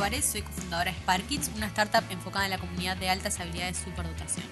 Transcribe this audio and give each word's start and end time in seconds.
Suárez, 0.00 0.24
soy 0.24 0.40
cofundadora 0.40 0.92
de 0.92 0.96
Sparkids, 0.96 1.50
una 1.56 1.66
startup 1.66 2.02
enfocada 2.08 2.46
en 2.46 2.52
la 2.52 2.58
comunidad 2.58 2.96
de 2.96 3.10
altas 3.10 3.38
habilidades 3.38 3.76
superdotación. 3.76 4.46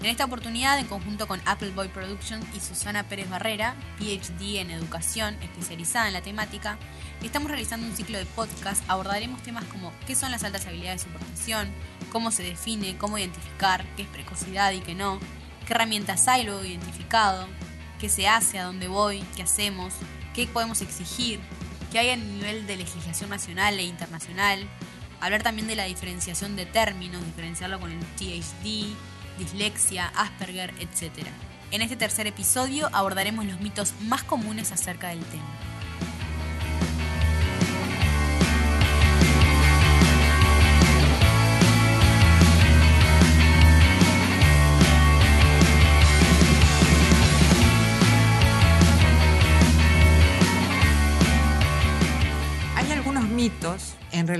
En 0.00 0.04
esta 0.04 0.26
oportunidad, 0.26 0.78
en 0.78 0.86
conjunto 0.86 1.26
con 1.26 1.40
Appleboy 1.46 1.88
Productions 1.88 2.44
y 2.54 2.60
Susana 2.60 3.08
Pérez 3.08 3.30
Barrera, 3.30 3.76
PhD 3.98 4.58
en 4.58 4.70
educación 4.70 5.42
especializada 5.42 6.08
en 6.08 6.12
la 6.12 6.20
temática, 6.20 6.76
estamos 7.22 7.50
realizando 7.50 7.86
un 7.86 7.96
ciclo 7.96 8.18
de 8.18 8.26
podcast. 8.26 8.84
Abordaremos 8.86 9.42
temas 9.42 9.64
como 9.64 9.90
qué 10.06 10.14
son 10.14 10.30
las 10.30 10.44
altas 10.44 10.66
habilidades 10.66 11.00
de 11.00 11.10
superdotación, 11.10 11.72
cómo 12.12 12.30
se 12.30 12.42
define, 12.42 12.98
cómo 12.98 13.16
identificar, 13.16 13.86
qué 13.96 14.02
es 14.02 14.08
precocidad 14.08 14.72
y 14.72 14.80
qué 14.80 14.94
no, 14.94 15.18
qué 15.66 15.72
herramientas 15.72 16.28
hay 16.28 16.44
luego 16.44 16.62
identificado, 16.62 17.48
qué 17.98 18.10
se 18.10 18.28
hace, 18.28 18.58
a 18.58 18.64
dónde 18.64 18.88
voy, 18.88 19.24
qué 19.34 19.44
hacemos, 19.44 19.94
qué 20.34 20.46
podemos 20.46 20.82
exigir, 20.82 21.40
qué 21.94 22.00
hay 22.00 22.10
a 22.10 22.16
nivel 22.16 22.66
de 22.66 22.76
legislación 22.76 23.30
nacional 23.30 23.78
e 23.78 23.84
internacional, 23.84 24.58
hablar 25.20 25.44
también 25.44 25.68
de 25.68 25.76
la 25.76 25.84
diferenciación 25.84 26.56
de 26.56 26.66
términos, 26.66 27.24
diferenciarlo 27.24 27.78
con 27.78 27.92
el 27.92 28.00
THD, 28.00 28.88
dislexia, 29.38 30.08
Asperger, 30.16 30.74
etc. 30.80 31.24
En 31.70 31.82
este 31.82 31.94
tercer 31.94 32.26
episodio 32.26 32.90
abordaremos 32.92 33.44
los 33.44 33.60
mitos 33.60 33.94
más 34.00 34.24
comunes 34.24 34.72
acerca 34.72 35.10
del 35.10 35.20
tema. 35.20 35.44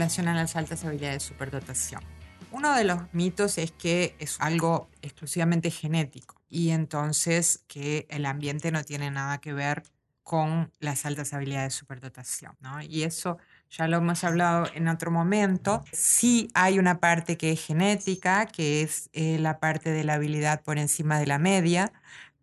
A 0.03 0.34
las 0.34 0.56
altas 0.56 0.84
habilidades 0.84 1.23
de 1.23 1.28
superdotación. 1.28 2.03
Uno 2.50 2.75
de 2.75 2.84
los 2.84 3.12
mitos 3.12 3.59
es 3.59 3.73
que 3.73 4.14
es 4.19 4.36
algo 4.41 4.89
exclusivamente 5.03 5.70
genético 5.70 6.41
y 6.48 6.70
entonces 6.70 7.64
que 7.67 8.06
el 8.11 8.27
ambiente 8.27 8.70
no 8.70 8.84
tiene 8.84 9.11
nada 9.11 9.39
que 9.39 9.53
ver 9.53 9.83
con 10.23 10.73
las 10.81 11.05
altas 11.05 11.34
habilidades 11.34 11.75
de 11.75 11.78
superdotación. 11.78 12.56
¿no? 12.61 12.81
Y 12.81 13.03
eso 13.03 13.39
ya 13.70 13.86
lo 13.89 13.98
hemos 13.98 14.25
hablado 14.25 14.67
en 14.75 14.89
otro 14.89 15.11
momento. 15.11 15.84
Sí 15.92 16.48
hay 16.55 16.79
una 16.79 16.98
parte 16.98 17.36
que 17.36 17.53
es 17.53 17.64
genética, 17.64 18.47
que 18.47 18.83
es 18.83 19.11
eh, 19.12 19.39
la 19.39 19.58
parte 19.58 19.91
de 19.91 20.05
la 20.05 20.14
habilidad 20.14 20.62
por 20.62 20.79
encima 20.79 21.19
de 21.19 21.27
la 21.27 21.39
media, 21.39 21.92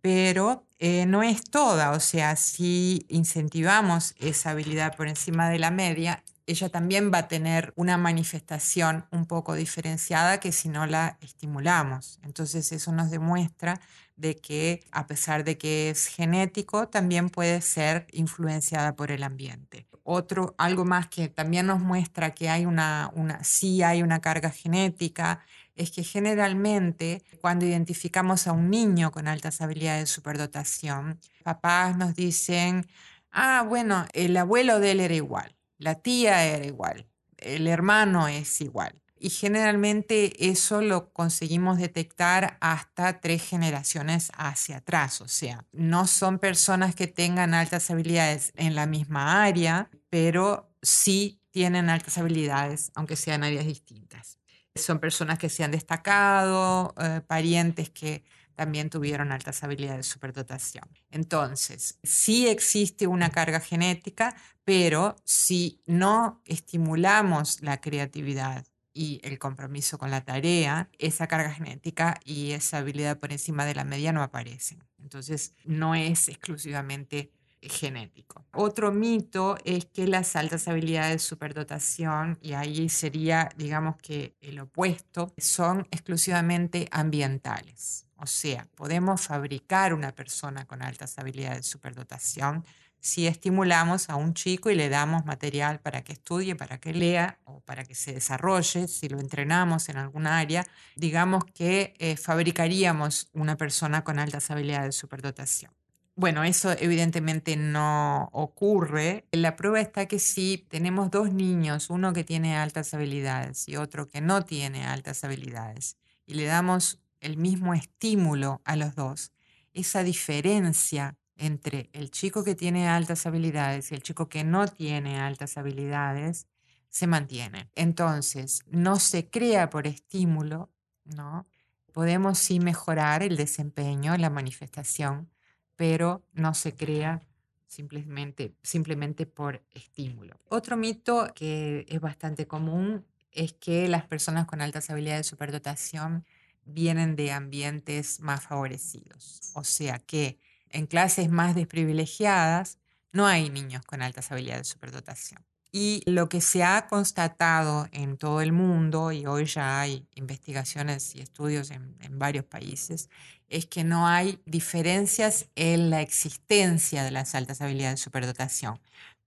pero 0.01 0.65
eh, 0.79 1.05
no 1.05 1.23
es 1.23 1.43
toda. 1.43 1.91
O 1.91 1.99
sea, 1.99 2.35
si 2.35 3.05
incentivamos 3.07 4.15
esa 4.19 4.51
habilidad 4.51 4.95
por 4.95 5.07
encima 5.07 5.49
de 5.49 5.59
la 5.59 5.71
media, 5.71 6.23
ella 6.51 6.69
también 6.69 7.11
va 7.13 7.19
a 7.19 7.27
tener 7.27 7.73
una 7.75 7.97
manifestación 7.97 9.05
un 9.11 9.25
poco 9.25 9.55
diferenciada 9.55 10.39
que 10.39 10.51
si 10.51 10.69
no 10.69 10.85
la 10.85 11.17
estimulamos. 11.21 12.19
Entonces 12.23 12.71
eso 12.71 12.91
nos 12.91 13.09
demuestra 13.09 13.79
de 14.17 14.35
que 14.35 14.83
a 14.91 15.07
pesar 15.07 15.43
de 15.43 15.57
que 15.57 15.89
es 15.89 16.07
genético, 16.07 16.87
también 16.87 17.29
puede 17.29 17.61
ser 17.61 18.05
influenciada 18.11 18.95
por 18.95 19.11
el 19.11 19.23
ambiente. 19.23 19.87
Otro, 20.03 20.55
algo 20.57 20.85
más 20.85 21.07
que 21.07 21.29
también 21.29 21.67
nos 21.67 21.79
muestra 21.79 22.31
que 22.31 22.49
hay 22.49 22.65
una, 22.65 23.11
una, 23.15 23.43
sí 23.43 23.81
hay 23.81 24.03
una 24.03 24.19
carga 24.19 24.49
genética, 24.51 25.43
es 25.75 25.91
que 25.91 26.03
generalmente 26.03 27.23
cuando 27.39 27.65
identificamos 27.65 28.45
a 28.47 28.51
un 28.51 28.69
niño 28.69 29.11
con 29.11 29.27
altas 29.27 29.61
habilidades 29.61 30.03
de 30.03 30.07
superdotación, 30.07 31.19
papás 31.43 31.97
nos 31.97 32.13
dicen, 32.15 32.87
ah, 33.31 33.65
bueno, 33.67 34.05
el 34.13 34.35
abuelo 34.37 34.79
de 34.79 34.91
él 34.91 34.99
era 34.99 35.13
igual 35.15 35.55
la 35.81 35.95
tía 35.95 36.45
era 36.45 36.65
igual, 36.65 37.07
el 37.37 37.67
hermano 37.67 38.27
es 38.27 38.61
igual. 38.61 39.01
Y 39.23 39.29
generalmente 39.29 40.49
eso 40.49 40.81
lo 40.81 41.13
conseguimos 41.13 41.77
detectar 41.77 42.57
hasta 42.59 43.19
tres 43.19 43.43
generaciones 43.43 44.31
hacia 44.35 44.77
atrás. 44.77 45.21
O 45.21 45.27
sea, 45.27 45.65
no 45.71 46.07
son 46.07 46.39
personas 46.39 46.95
que 46.95 47.05
tengan 47.05 47.53
altas 47.53 47.91
habilidades 47.91 48.51
en 48.55 48.73
la 48.73 48.87
misma 48.87 49.43
área, 49.43 49.91
pero 50.09 50.71
sí 50.81 51.39
tienen 51.51 51.89
altas 51.89 52.17
habilidades, 52.17 52.91
aunque 52.95 53.15
sean 53.15 53.43
áreas 53.43 53.65
distintas. 53.65 54.39
Son 54.73 54.99
personas 54.99 55.37
que 55.37 55.49
se 55.49 55.63
han 55.63 55.71
destacado, 55.71 56.95
eh, 56.99 57.21
parientes 57.27 57.91
que 57.91 58.23
también 58.61 58.91
tuvieron 58.91 59.31
altas 59.31 59.63
habilidades 59.63 59.97
de 59.97 60.03
superdotación. 60.03 60.87
Entonces, 61.09 61.97
sí 62.03 62.47
existe 62.47 63.07
una 63.07 63.31
carga 63.31 63.59
genética, 63.59 64.35
pero 64.63 65.15
si 65.23 65.81
no 65.87 66.43
estimulamos 66.45 67.63
la 67.63 67.81
creatividad 67.81 68.63
y 68.93 69.19
el 69.23 69.39
compromiso 69.39 69.97
con 69.97 70.11
la 70.11 70.25
tarea, 70.25 70.91
esa 70.99 71.25
carga 71.25 71.49
genética 71.49 72.19
y 72.23 72.51
esa 72.51 72.77
habilidad 72.77 73.17
por 73.17 73.31
encima 73.31 73.65
de 73.65 73.73
la 73.73 73.83
media 73.83 74.13
no 74.13 74.21
aparecen. 74.21 74.83
Entonces, 74.99 75.55
no 75.65 75.95
es 75.95 76.29
exclusivamente 76.29 77.31
genético. 77.63 78.45
Otro 78.53 78.91
mito 78.91 79.57
es 79.65 79.85
que 79.85 80.05
las 80.05 80.35
altas 80.35 80.67
habilidades 80.67 81.13
de 81.13 81.19
superdotación, 81.19 82.37
y 82.41 82.53
ahí 82.53 82.89
sería, 82.89 83.49
digamos 83.57 83.95
que 83.97 84.35
el 84.41 84.59
opuesto, 84.59 85.33
son 85.37 85.87
exclusivamente 85.91 86.87
ambientales. 86.91 88.07
O 88.21 88.27
sea, 88.27 88.67
podemos 88.75 89.21
fabricar 89.21 89.95
una 89.95 90.13
persona 90.13 90.65
con 90.65 90.83
altas 90.83 91.17
habilidades 91.17 91.57
de 91.57 91.63
superdotación 91.63 92.63
si 92.99 93.25
estimulamos 93.25 94.11
a 94.11 94.15
un 94.15 94.35
chico 94.35 94.69
y 94.69 94.75
le 94.75 94.89
damos 94.89 95.25
material 95.25 95.79
para 95.79 96.03
que 96.03 96.13
estudie, 96.13 96.55
para 96.55 96.77
que 96.77 96.93
lea 96.93 97.39
o 97.45 97.61
para 97.61 97.83
que 97.83 97.95
se 97.95 98.13
desarrolle, 98.13 98.87
si 98.87 99.09
lo 99.09 99.19
entrenamos 99.19 99.89
en 99.89 99.97
alguna 99.97 100.37
área, 100.37 100.67
digamos 100.95 101.45
que 101.45 101.95
eh, 101.97 102.15
fabricaríamos 102.15 103.29
una 103.33 103.57
persona 103.57 104.03
con 104.03 104.19
altas 104.19 104.51
habilidades 104.51 104.85
de 104.85 104.91
superdotación. 104.91 105.71
Bueno, 106.15 106.43
eso 106.43 106.75
evidentemente 106.77 107.55
no 107.55 108.29
ocurre. 108.33 109.25
La 109.31 109.55
prueba 109.55 109.81
está 109.81 110.05
que 110.05 110.19
si 110.19 110.59
tenemos 110.69 111.09
dos 111.09 111.33
niños, 111.33 111.89
uno 111.89 112.13
que 112.13 112.23
tiene 112.23 112.55
altas 112.55 112.93
habilidades 112.93 113.67
y 113.67 113.77
otro 113.77 114.07
que 114.07 114.21
no 114.21 114.45
tiene 114.45 114.85
altas 114.85 115.23
habilidades, 115.23 115.97
y 116.27 116.35
le 116.35 116.45
damos 116.45 117.01
el 117.21 117.37
mismo 117.37 117.73
estímulo 117.73 118.61
a 118.65 118.75
los 118.75 118.95
dos, 118.95 119.31
esa 119.73 120.03
diferencia 120.03 121.17
entre 121.37 121.89
el 121.93 122.11
chico 122.11 122.43
que 122.43 122.55
tiene 122.55 122.87
altas 122.87 123.25
habilidades 123.25 123.91
y 123.91 123.95
el 123.95 124.03
chico 124.03 124.27
que 124.29 124.43
no 124.43 124.67
tiene 124.67 125.19
altas 125.19 125.57
habilidades 125.57 126.47
se 126.89 127.07
mantiene. 127.07 127.69
Entonces, 127.75 128.63
no 128.67 128.99
se 128.99 129.29
crea 129.29 129.69
por 129.69 129.87
estímulo, 129.87 130.69
¿no? 131.05 131.47
Podemos 131.93 132.37
sí 132.37 132.59
mejorar 132.59 133.23
el 133.23 133.37
desempeño, 133.37 134.15
la 134.17 134.29
manifestación, 134.29 135.29
pero 135.75 136.23
no 136.33 136.53
se 136.53 136.75
crea 136.75 137.21
simplemente, 137.65 138.53
simplemente 138.61 139.25
por 139.25 139.63
estímulo. 139.73 140.35
Otro 140.49 140.77
mito 140.77 141.31
que 141.33 141.85
es 141.87 142.01
bastante 142.01 142.45
común 142.45 143.05
es 143.31 143.53
que 143.53 143.87
las 143.87 144.05
personas 144.05 144.45
con 144.45 144.61
altas 144.61 144.89
habilidades 144.89 145.25
de 145.25 145.29
superdotación 145.29 146.25
vienen 146.65 147.15
de 147.15 147.31
ambientes 147.31 148.19
más 148.19 148.43
favorecidos. 148.43 149.39
O 149.53 149.63
sea 149.63 149.99
que 149.99 150.39
en 150.69 150.87
clases 150.87 151.29
más 151.29 151.55
desprivilegiadas 151.55 152.77
no 153.11 153.27
hay 153.27 153.49
niños 153.49 153.85
con 153.85 154.01
altas 154.01 154.31
habilidades 154.31 154.67
de 154.67 154.73
superdotación. 154.73 155.45
Y 155.73 156.03
lo 156.05 156.27
que 156.27 156.41
se 156.41 156.63
ha 156.63 156.87
constatado 156.87 157.87
en 157.93 158.17
todo 158.17 158.41
el 158.41 158.51
mundo, 158.51 159.13
y 159.13 159.25
hoy 159.25 159.45
ya 159.45 159.79
hay 159.79 160.05
investigaciones 160.15 161.15
y 161.15 161.21
estudios 161.21 161.71
en, 161.71 161.95
varios 162.19 162.43
países, 162.43 163.09
es 163.47 163.65
que 163.67 163.85
no 163.85 164.05
hay 164.05 164.41
diferencias 164.45 165.47
en 165.55 165.89
la 165.89 166.01
existencia 166.01 167.03
de 167.03 167.11
las 167.11 167.35
altas 167.35 167.61
habilidades 167.61 167.99
de 167.99 168.03
superdotación 168.03 168.81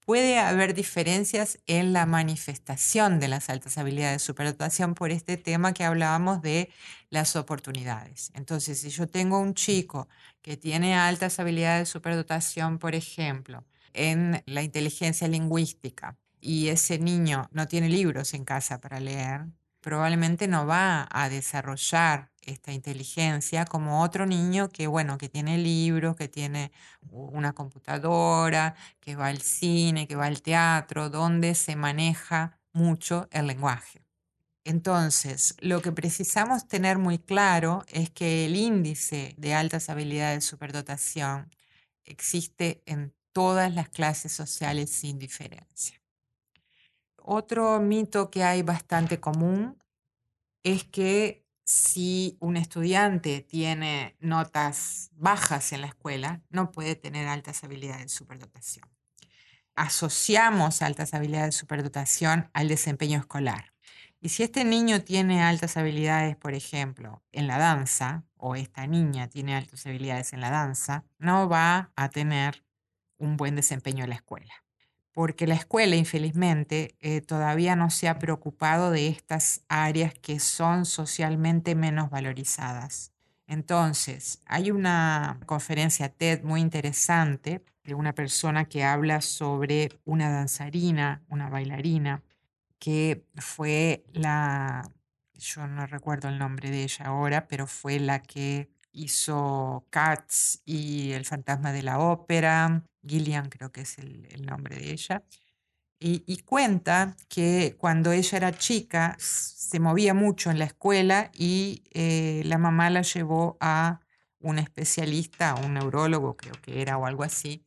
puede 0.04 0.38
haber 0.38 0.74
diferencias 0.74 1.58
en 1.66 1.92
la 1.92 2.06
manifestación 2.06 3.20
de 3.20 3.28
las 3.28 3.48
altas 3.50 3.78
habilidades 3.78 4.22
de 4.22 4.26
superdotación 4.26 4.94
por 4.94 5.10
este 5.10 5.36
tema 5.36 5.72
que 5.72 5.84
hablábamos 5.84 6.42
de 6.42 6.70
las 7.10 7.36
oportunidades. 7.36 8.30
Entonces, 8.34 8.80
si 8.80 8.90
yo 8.90 9.08
tengo 9.08 9.38
un 9.38 9.54
chico 9.54 10.08
que 10.42 10.56
tiene 10.56 10.94
altas 10.94 11.40
habilidades 11.40 11.88
de 11.88 11.92
superdotación, 11.92 12.78
por 12.78 12.94
ejemplo, 12.94 13.64
en 13.92 14.42
la 14.46 14.62
inteligencia 14.62 15.28
lingüística, 15.28 16.16
y 16.44 16.68
ese 16.68 16.98
niño 16.98 17.48
no 17.52 17.66
tiene 17.66 17.88
libros 17.88 18.34
en 18.34 18.44
casa 18.44 18.78
para 18.78 19.00
leer, 19.00 19.46
probablemente 19.80 20.46
no 20.46 20.66
va 20.66 21.08
a 21.10 21.30
desarrollar 21.30 22.30
esta 22.46 22.72
inteligencia 22.72 23.64
como 23.64 24.02
otro 24.02 24.26
niño 24.26 24.68
que, 24.68 24.86
bueno, 24.86 25.18
que 25.18 25.28
tiene 25.28 25.58
libros, 25.58 26.16
que 26.16 26.28
tiene 26.28 26.72
una 27.10 27.52
computadora, 27.52 28.74
que 29.00 29.16
va 29.16 29.28
al 29.28 29.40
cine, 29.40 30.06
que 30.06 30.16
va 30.16 30.26
al 30.26 30.42
teatro, 30.42 31.10
donde 31.10 31.54
se 31.54 31.76
maneja 31.76 32.58
mucho 32.72 33.28
el 33.30 33.46
lenguaje. 33.46 34.04
Entonces, 34.64 35.56
lo 35.60 35.82
que 35.82 35.92
precisamos 35.92 36.66
tener 36.66 36.98
muy 36.98 37.18
claro 37.18 37.84
es 37.88 38.10
que 38.10 38.46
el 38.46 38.56
índice 38.56 39.34
de 39.36 39.54
altas 39.54 39.90
habilidades 39.90 40.38
de 40.38 40.48
superdotación 40.48 41.50
existe 42.04 42.82
en 42.86 43.14
todas 43.32 43.74
las 43.74 43.90
clases 43.90 44.32
sociales 44.32 44.90
sin 44.90 45.18
diferencia. 45.18 46.00
Otro 47.16 47.78
mito 47.80 48.30
que 48.30 48.42
hay 48.42 48.62
bastante 48.62 49.20
común 49.20 49.82
es 50.62 50.84
que 50.84 51.43
si 51.64 52.36
un 52.40 52.56
estudiante 52.56 53.40
tiene 53.40 54.16
notas 54.20 55.10
bajas 55.16 55.72
en 55.72 55.80
la 55.80 55.86
escuela, 55.88 56.42
no 56.50 56.70
puede 56.70 56.94
tener 56.94 57.26
altas 57.26 57.64
habilidades 57.64 58.02
de 58.02 58.08
superdotación. 58.08 58.88
Asociamos 59.74 60.82
altas 60.82 61.14
habilidades 61.14 61.54
de 61.54 61.58
superdotación 61.58 62.50
al 62.52 62.68
desempeño 62.68 63.18
escolar. 63.18 63.72
Y 64.20 64.28
si 64.28 64.42
este 64.42 64.64
niño 64.64 65.02
tiene 65.02 65.42
altas 65.42 65.76
habilidades, 65.76 66.36
por 66.36 66.54
ejemplo, 66.54 67.22
en 67.32 67.46
la 67.46 67.58
danza, 67.58 68.24
o 68.36 68.56
esta 68.56 68.86
niña 68.86 69.28
tiene 69.28 69.54
altas 69.56 69.84
habilidades 69.86 70.32
en 70.32 70.40
la 70.40 70.50
danza, 70.50 71.04
no 71.18 71.48
va 71.48 71.92
a 71.96 72.08
tener 72.10 72.64
un 73.18 73.36
buen 73.36 73.56
desempeño 73.56 74.04
en 74.04 74.10
la 74.10 74.16
escuela. 74.16 74.63
Porque 75.14 75.46
la 75.46 75.54
escuela, 75.54 75.96
infelizmente, 75.96 76.96
eh, 77.00 77.20
todavía 77.20 77.76
no 77.76 77.88
se 77.88 78.08
ha 78.08 78.18
preocupado 78.18 78.90
de 78.90 79.08
estas 79.08 79.62
áreas 79.68 80.12
que 80.12 80.40
son 80.40 80.84
socialmente 80.84 81.74
menos 81.76 82.10
valorizadas. 82.10 83.12
Entonces, 83.46 84.42
hay 84.44 84.70
una 84.70 85.38
conferencia 85.46 86.08
TED 86.08 86.42
muy 86.42 86.60
interesante 86.60 87.62
de 87.84 87.94
una 87.94 88.12
persona 88.12 88.64
que 88.64 88.82
habla 88.82 89.20
sobre 89.20 90.00
una 90.04 90.30
danzarina, 90.30 91.22
una 91.28 91.48
bailarina, 91.48 92.22
que 92.78 93.24
fue 93.36 94.04
la, 94.12 94.90
yo 95.34 95.66
no 95.66 95.86
recuerdo 95.86 96.28
el 96.28 96.38
nombre 96.38 96.70
de 96.70 96.82
ella 96.82 97.06
ahora, 97.06 97.46
pero 97.46 97.66
fue 97.66 98.00
la 98.00 98.20
que 98.20 98.68
hizo 98.92 99.86
Cats 99.90 100.62
y 100.64 101.12
El 101.12 101.24
fantasma 101.24 101.72
de 101.72 101.82
la 101.82 101.98
ópera, 101.98 102.82
Gillian 103.06 103.48
creo 103.48 103.72
que 103.72 103.82
es 103.82 103.98
el, 103.98 104.44
nombre 104.44 104.76
de 104.76 104.92
ella, 104.92 105.22
y, 106.00 106.36
cuenta 106.42 107.16
que 107.28 107.76
cuando 107.78 108.12
ella 108.12 108.36
era 108.36 108.52
chica 108.52 109.16
se 109.18 109.80
movía 109.80 110.12
mucho 110.12 110.50
en 110.50 110.58
la 110.58 110.66
escuela 110.66 111.30
y 111.32 111.82
eh, 111.92 112.42
la 112.44 112.58
mamá 112.58 112.90
la 112.90 113.00
llevó 113.00 113.56
a 113.60 114.00
un 114.38 114.58
especialista, 114.58 115.54
un 115.54 115.74
neurólogo 115.74 116.36
creo 116.36 116.54
que 116.60 116.82
era 116.82 116.98
o 116.98 117.06
algo 117.06 117.22
así, 117.22 117.64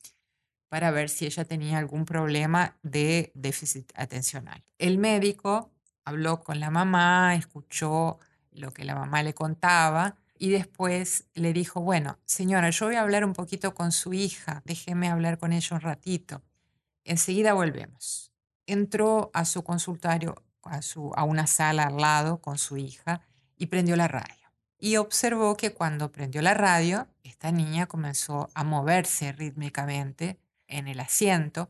para 0.69 0.92
ver 0.92 1.10
si 1.10 1.25
ella 1.25 1.45
tenía 1.45 1.80
algún 1.80 2.06
problema 2.06 2.78
de 2.84 3.31
déficit 3.34 3.92
atencional. 3.95 4.63
El 4.78 5.00
médico 5.00 5.72
habló 6.06 6.42
con 6.42 6.60
la 6.60 6.69
mamá, 6.69 7.34
escuchó 7.36 8.19
lo 8.51 8.72
que 8.72 8.84
la 8.84 8.94
mamá 8.94 9.24
le 9.24 9.34
contaba 9.34 10.16
y 10.39 10.50
después 10.50 11.25
le 11.34 11.54
dijo, 11.54 11.81
bueno, 11.81 12.19
señora, 12.25 12.69
yo 12.69 12.88
voy 12.88 12.95
a 12.95 13.01
hablar 13.01 13.25
un 13.25 13.34
poquito 13.34 13.74
con 13.74 13.92
su 13.92 14.13
hija, 14.13 14.62
déjeme 14.66 15.10
hablar 15.10 15.38
con 15.38 15.54
ella 15.54 15.75
un 15.75 15.81
ratito. 15.81 16.42
Enseguida 17.04 17.54
volvemos. 17.54 18.31
Entró 18.66 19.31
a 19.34 19.45
su 19.45 19.63
consultorio, 19.63 20.36
a, 20.63 20.81
su, 20.81 21.12
a 21.16 21.24
una 21.24 21.48
sala 21.48 21.84
al 21.84 21.98
lado 21.98 22.42
con 22.42 22.57
su 22.57 22.78
hija 22.78 23.22
y 23.56 23.68
prendió 23.68 23.95
la 23.95 24.07
radio. 24.07 24.51
Y 24.78 24.98
observó 24.98 25.57
que 25.57 25.74
cuando 25.74 26.12
prendió 26.12 26.42
la 26.42 26.54
radio, 26.54 27.07
esta 27.24 27.51
niña 27.51 27.88
comenzó 27.88 28.50
a 28.54 28.63
moverse 28.63 29.31
rítmicamente 29.31 30.39
en 30.68 30.88
el 30.88 31.00
asiento 31.00 31.69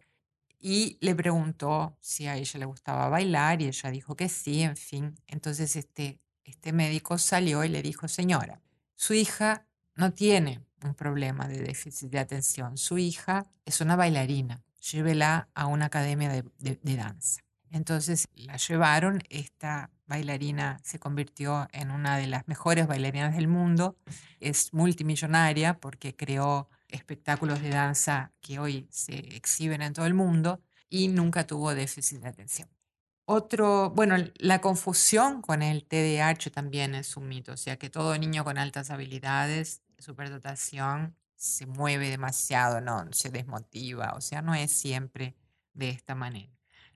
y 0.60 0.98
le 1.02 1.16
preguntó 1.16 1.96
si 2.02 2.28
a 2.28 2.36
ella 2.36 2.60
le 2.60 2.66
gustaba 2.66 3.10
bailar 3.10 3.62
y 3.62 3.68
ella 3.68 3.92
dijo 3.92 4.16
que 4.16 4.28
sí, 4.28 4.62
en 4.64 4.75
fin. 4.75 5.16
Entonces 5.28 5.75
este, 5.75 6.19
este 6.48 6.72
médico 6.72 7.18
salió 7.18 7.64
y 7.64 7.70
le 7.70 7.82
dijo, 7.82 8.08
señora, 8.08 8.62
su 8.96 9.14
hija 9.14 9.68
no 9.96 10.14
tiene 10.14 10.62
un 10.82 10.96
problema 10.96 11.48
de 11.48 11.60
déficit 11.60 12.10
de 12.10 12.20
atención, 12.20 12.78
su 12.78 12.98
hija 12.98 13.46
es 13.66 13.82
una 13.82 13.96
bailarina, 13.96 14.64
llévela 14.92 15.50
a 15.54 15.68
una 15.68 15.86
academia 15.86 16.30
de, 16.30 16.44
de 16.60 16.96
danza. 16.96 17.42
Entonces 17.70 18.30
la 18.34 18.56
llevaron, 18.56 19.22
esta 19.30 19.92
bailarina 20.06 20.80
se 20.84 21.00
convirtió 21.00 21.68
en 21.74 21.92
una 21.92 22.18
de 22.18 22.28
las 22.28 22.48
mejores 22.48 22.88
bailarinas 22.88 23.36
del 23.36 23.50
mundo, 23.50 23.98
es 24.40 24.74
multimillonaria 24.74 25.78
porque 25.80 26.16
creó 26.16 26.70
espectáculos 26.88 27.62
de 27.62 27.70
danza 27.70 28.32
que 28.40 28.60
hoy 28.60 28.88
se 28.90 29.18
exhiben 29.36 29.82
en 29.82 29.94
todo 29.94 30.06
el 30.06 30.14
mundo 30.14 30.62
y 30.90 31.10
nunca 31.10 31.46
tuvo 31.46 31.76
déficit 31.76 32.22
de 32.22 32.30
atención. 32.30 32.77
Otro, 33.30 33.90
bueno, 33.90 34.16
la 34.38 34.62
confusión 34.62 35.42
con 35.42 35.62
el 35.62 35.84
TDAH 35.84 36.50
también 36.50 36.96
es 36.96 37.18
un 37.18 37.28
mito, 37.28 37.52
o 37.52 37.58
sea 37.58 37.76
que 37.76 37.90
todo 37.90 38.18
niño 38.18 38.46
con 38.46 38.58
altas 38.58 38.90
habilidades, 38.90 39.82
superdotación, 39.98 41.14
se 41.36 41.66
mueve 41.66 42.10
demasiado, 42.10 42.80
no, 42.80 43.06
se 43.12 43.30
desmotiva, 43.30 44.14
o 44.16 44.22
sea, 44.22 44.42
no 44.42 44.56
es 44.56 44.72
siempre 44.72 45.36
de 45.74 45.90
esta 45.90 46.16
manera. 46.16 46.54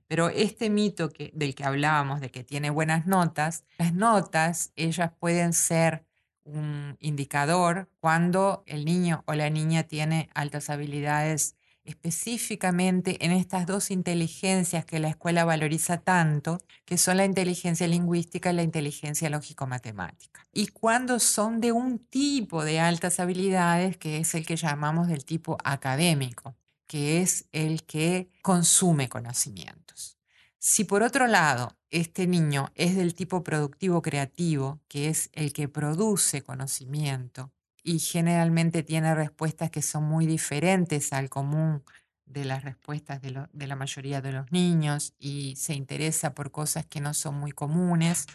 Pero 0.08 0.30
este 0.30 0.70
mito 0.70 1.10
que, 1.10 1.32
del 1.34 1.54
que 1.54 1.66
hablábamos, 1.66 2.22
de 2.22 2.32
que 2.32 2.46
tiene 2.46 2.70
buenas 2.70 3.06
notas, 3.06 3.66
las 3.78 3.94
notas, 3.94 4.72
ellas 4.78 5.12
pueden 5.20 5.52
ser 5.52 6.06
un 6.46 6.96
indicador 7.02 7.90
cuando 8.00 8.64
el 8.68 8.86
niño 8.86 9.26
o 9.28 9.34
la 9.34 9.50
niña 9.50 9.84
tiene 9.84 10.30
altas 10.34 10.70
habilidades 10.70 11.58
específicamente 11.84 13.24
en 13.26 13.32
estas 13.32 13.66
dos 13.66 13.92
inteligencias 13.92 14.86
que 14.86 15.00
la 15.00 15.10
escuela 15.10 15.46
valoriza 15.46 15.98
tanto, 15.98 16.60
que 16.86 16.98
son 16.98 17.18
la 17.18 17.26
inteligencia 17.26 17.88
lingüística 17.88 18.52
y 18.52 18.56
la 18.56 18.64
inteligencia 18.64 19.30
lógico-matemática. 19.30 20.46
Y 20.54 20.68
cuando 20.68 21.20
son 21.20 21.62
de 21.62 21.72
un 21.72 22.00
tipo 22.00 22.64
de 22.64 22.80
altas 22.80 23.20
habilidades, 23.20 23.98
que 23.98 24.20
es 24.20 24.36
el 24.36 24.46
que 24.46 24.56
llamamos 24.56 25.08
del 25.08 25.26
tipo 25.26 25.58
académico, 25.64 26.56
que 26.88 27.22
es 27.22 27.46
el 27.52 27.84
que 27.84 28.30
consume 28.42 29.10
conocimientos. 29.10 30.18
Si 30.60 30.84
por 30.84 31.04
otro 31.04 31.26
lado 31.28 31.76
este 31.90 32.28
niño 32.28 32.72
es 32.76 32.96
del 32.96 33.16
tipo 33.16 33.44
productivo 33.44 34.02
creativo, 34.02 34.80
que 34.88 35.10
es 35.10 35.30
el 35.34 35.54
que 35.54 35.68
produce 35.68 36.44
conocimiento 36.44 37.52
y 37.84 38.00
generalmente 38.00 38.84
tiene 38.84 39.16
respuestas 39.16 39.72
que 39.72 39.82
son 39.82 40.04
muy 40.04 40.26
diferentes 40.26 41.14
al 41.14 41.30
común 41.30 41.84
de 42.26 42.46
las 42.46 42.64
respuestas 42.64 43.22
de, 43.22 43.32
la 43.68 43.76
mayoría 43.76 44.22
de 44.22 44.32
los 44.32 44.52
niños 44.52 45.14
y 45.20 45.56
se 45.58 45.74
interesa 45.74 46.34
por 46.34 46.52
cosas 46.52 46.86
que 46.86 47.02
no 47.02 47.14
son 47.14 47.36
muy 47.36 47.52
comunes, 47.52 48.28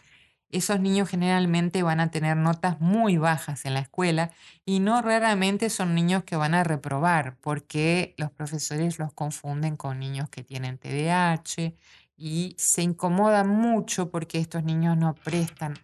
esos 0.50 0.80
niños 0.80 1.08
generalmente 1.08 1.82
van 1.82 2.00
a 2.00 2.10
tener 2.10 2.36
notas 2.36 2.80
muy 2.80 3.16
bajas 3.16 3.64
en 3.64 3.74
la 3.74 3.80
escuela 3.80 4.30
y 4.64 4.80
no 4.80 5.02
raramente 5.02 5.70
son 5.70 5.94
niños 5.94 6.24
que 6.24 6.36
van 6.36 6.54
a 6.54 6.62
reprobar 6.62 7.36
porque 7.40 8.14
los 8.16 8.30
profesores 8.30 8.98
los 8.98 9.12
confunden 9.12 9.76
con 9.76 9.98
niños 9.98 10.28
que 10.28 10.44
tienen 10.44 10.78
TDAH 10.78 11.74
y 12.16 12.54
se 12.58 12.82
incomodan 12.82 13.48
mucho 13.48 14.10
porque 14.10 14.38
estos 14.38 14.62
niños 14.62 14.96
no 14.96 15.14
prestan 15.14 15.74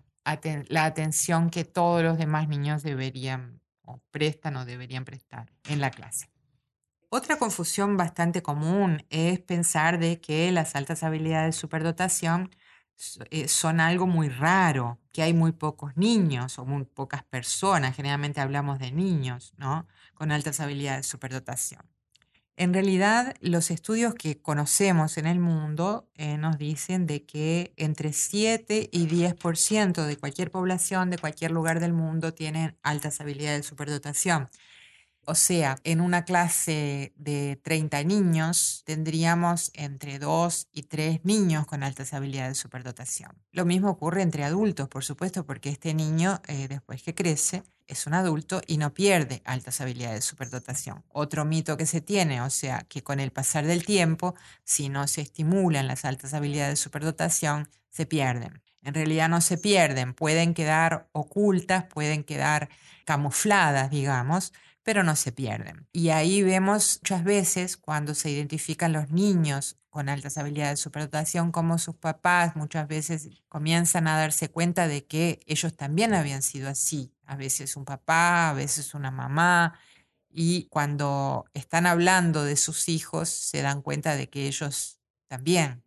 la 0.69 0.85
atención 0.85 1.51
que 1.51 1.65
todos 1.65 2.03
los 2.03 2.19
demás 2.19 2.49
niños 2.49 2.83
deberían 2.83 3.61
o 3.85 4.01
prestan 4.11 4.57
o 4.57 4.65
deberían 4.65 5.05
prestar 5.05 5.53
en 5.69 5.81
la 5.81 5.91
clase. 5.91 6.29
Otra 7.09 7.39
confusión 7.39 7.97
bastante 7.97 8.43
común 8.43 9.05
es 9.11 9.39
pensar 9.41 9.99
de 9.99 10.21
que 10.21 10.51
las 10.51 10.75
altas 10.77 11.03
habilidades 11.03 11.55
de 11.55 11.61
superdotación 11.61 12.51
eh, 13.31 13.49
son 13.49 13.81
algo 13.81 14.07
muy 14.07 14.29
raro, 14.29 14.99
que 15.13 15.23
hay 15.23 15.35
muy 15.35 15.53
pocos 15.53 15.97
niños 15.97 16.59
o 16.59 16.65
muy 16.65 16.85
pocas 16.85 17.25
personas, 17.25 17.97
generalmente 17.97 18.41
hablamos 18.41 18.79
de 18.79 18.93
niños, 18.93 19.53
¿no? 19.59 19.87
Con 20.15 20.31
altas 20.31 20.61
habilidades 20.61 21.01
de 21.01 21.11
superdotación. 21.11 21.92
En 22.63 22.73
realidad, 22.73 23.35
los 23.41 23.73
estudios 23.73 24.15
que 24.15 24.41
conocemos 24.41 25.19
en 25.19 25.27
el 25.27 25.41
mundo 25.41 26.09
eh, 26.15 26.39
nos 26.39 26.59
dicen 26.59 27.09
de 27.09 27.25
que 27.27 27.75
entre 27.77 28.13
7 28.13 28.89
y 28.93 29.09
10% 29.09 30.07
de 30.07 30.17
cualquier 30.17 30.53
población 30.53 31.11
de 31.11 31.19
cualquier 31.19 31.51
lugar 31.51 31.81
del 31.81 31.93
mundo 31.93 32.35
tienen 32.35 32.79
altas 32.85 33.21
habilidades 33.21 33.63
de 33.63 33.69
superdotación. 33.69 34.49
O 35.25 35.37
sea, 35.37 35.79
en 35.85 36.01
una 36.01 36.25
clase 36.25 37.13
de 37.17 37.61
30 37.63 38.03
niños 38.03 38.83
tendríamos 38.85 39.71
entre 39.75 40.19
2 40.19 40.69
y 40.73 40.83
3 40.83 41.21
niños 41.25 41.65
con 41.67 41.85
altas 41.85 42.13
habilidades 42.13 42.51
de 42.51 42.63
superdotación. 42.63 43.31
Lo 43.53 43.65
mismo 43.65 43.89
ocurre 43.89 44.23
entre 44.23 44.43
adultos, 44.43 44.89
por 44.89 45.05
supuesto, 45.05 45.47
porque 45.47 45.71
este 45.71 45.95
niño, 45.95 46.43
eh, 46.49 46.67
después 46.67 47.05
que 47.05 47.15
crece, 47.15 47.63
es 47.87 48.07
un 48.09 48.15
adulto 48.15 48.63
y 48.67 48.79
no 48.79 48.95
pierde 48.95 49.43
altas 49.45 49.81
habilidades 49.81 50.17
de 50.17 50.23
superdotación. 50.23 51.05
Otro 51.09 51.45
mito 51.45 51.77
que 51.77 51.87
se 51.87 52.01
tiene, 52.01 52.41
o 52.41 52.51
sea, 52.51 52.85
que 52.89 53.05
con 53.05 53.21
el 53.21 53.31
pasar 53.31 53.65
del 53.65 53.85
tiempo, 53.85 54.35
si 54.65 54.89
no 54.89 55.07
se 55.07 55.21
estimulan 55.21 55.87
las 55.87 56.05
altas 56.05 56.35
habilidades 56.35 56.73
de 56.73 56.83
superdotación, 56.83 57.69
se 57.91 58.07
pierden. 58.07 58.61
En 58.83 58.95
realidad 58.95 59.29
no 59.29 59.41
se 59.41 59.57
pierden, 59.59 60.15
pueden 60.15 60.55
quedar 60.55 61.09
ocultas, 61.13 61.85
pueden 61.85 62.25
quedar 62.25 62.69
camufladas, 63.05 63.91
digamos, 63.91 64.53
pero 64.83 65.03
no 65.03 65.17
se 65.17 65.33
pierden. 65.33 65.89
Y 65.93 66.11
ahí 66.11 66.43
vemos 66.43 66.99
muchas 67.03 67.25
veces 67.25 67.77
cuando 67.77 68.15
se 68.15 68.31
identifican 68.31 68.93
los 68.93 69.11
niños 69.11 69.77
con 69.91 70.09
altas 70.09 70.39
habilidades 70.39 70.79
de 70.79 70.83
superdotación, 70.83 71.53
como 71.53 71.79
sus 71.79 71.97
papás 71.97 72.57
muchas 72.57 72.89
veces 72.89 73.29
comienzan 73.49 74.09
a 74.09 74.17
darse 74.17 74.49
cuenta 74.49 74.89
de 74.89 75.07
que 75.07 75.41
ellos 75.47 75.77
también 75.77 76.15
habían 76.15 76.43
sido 76.43 76.69
así. 76.71 77.15
A 77.27 77.37
veces 77.37 77.77
un 77.77 77.85
papá, 77.85 78.51
a 78.51 78.55
veces 78.55 78.95
una 78.95 79.11
mamá. 79.11 79.79
Y 80.31 80.67
cuando 80.69 81.45
están 81.53 81.87
hablando 81.87 82.45
de 82.45 82.57
sus 82.57 82.89
hijos, 82.89 83.29
se 83.29 83.61
dan 83.63 83.83
cuenta 83.83 84.17
de 84.17 84.31
que 84.31 84.47
ellos 84.47 84.99
también 85.29 85.82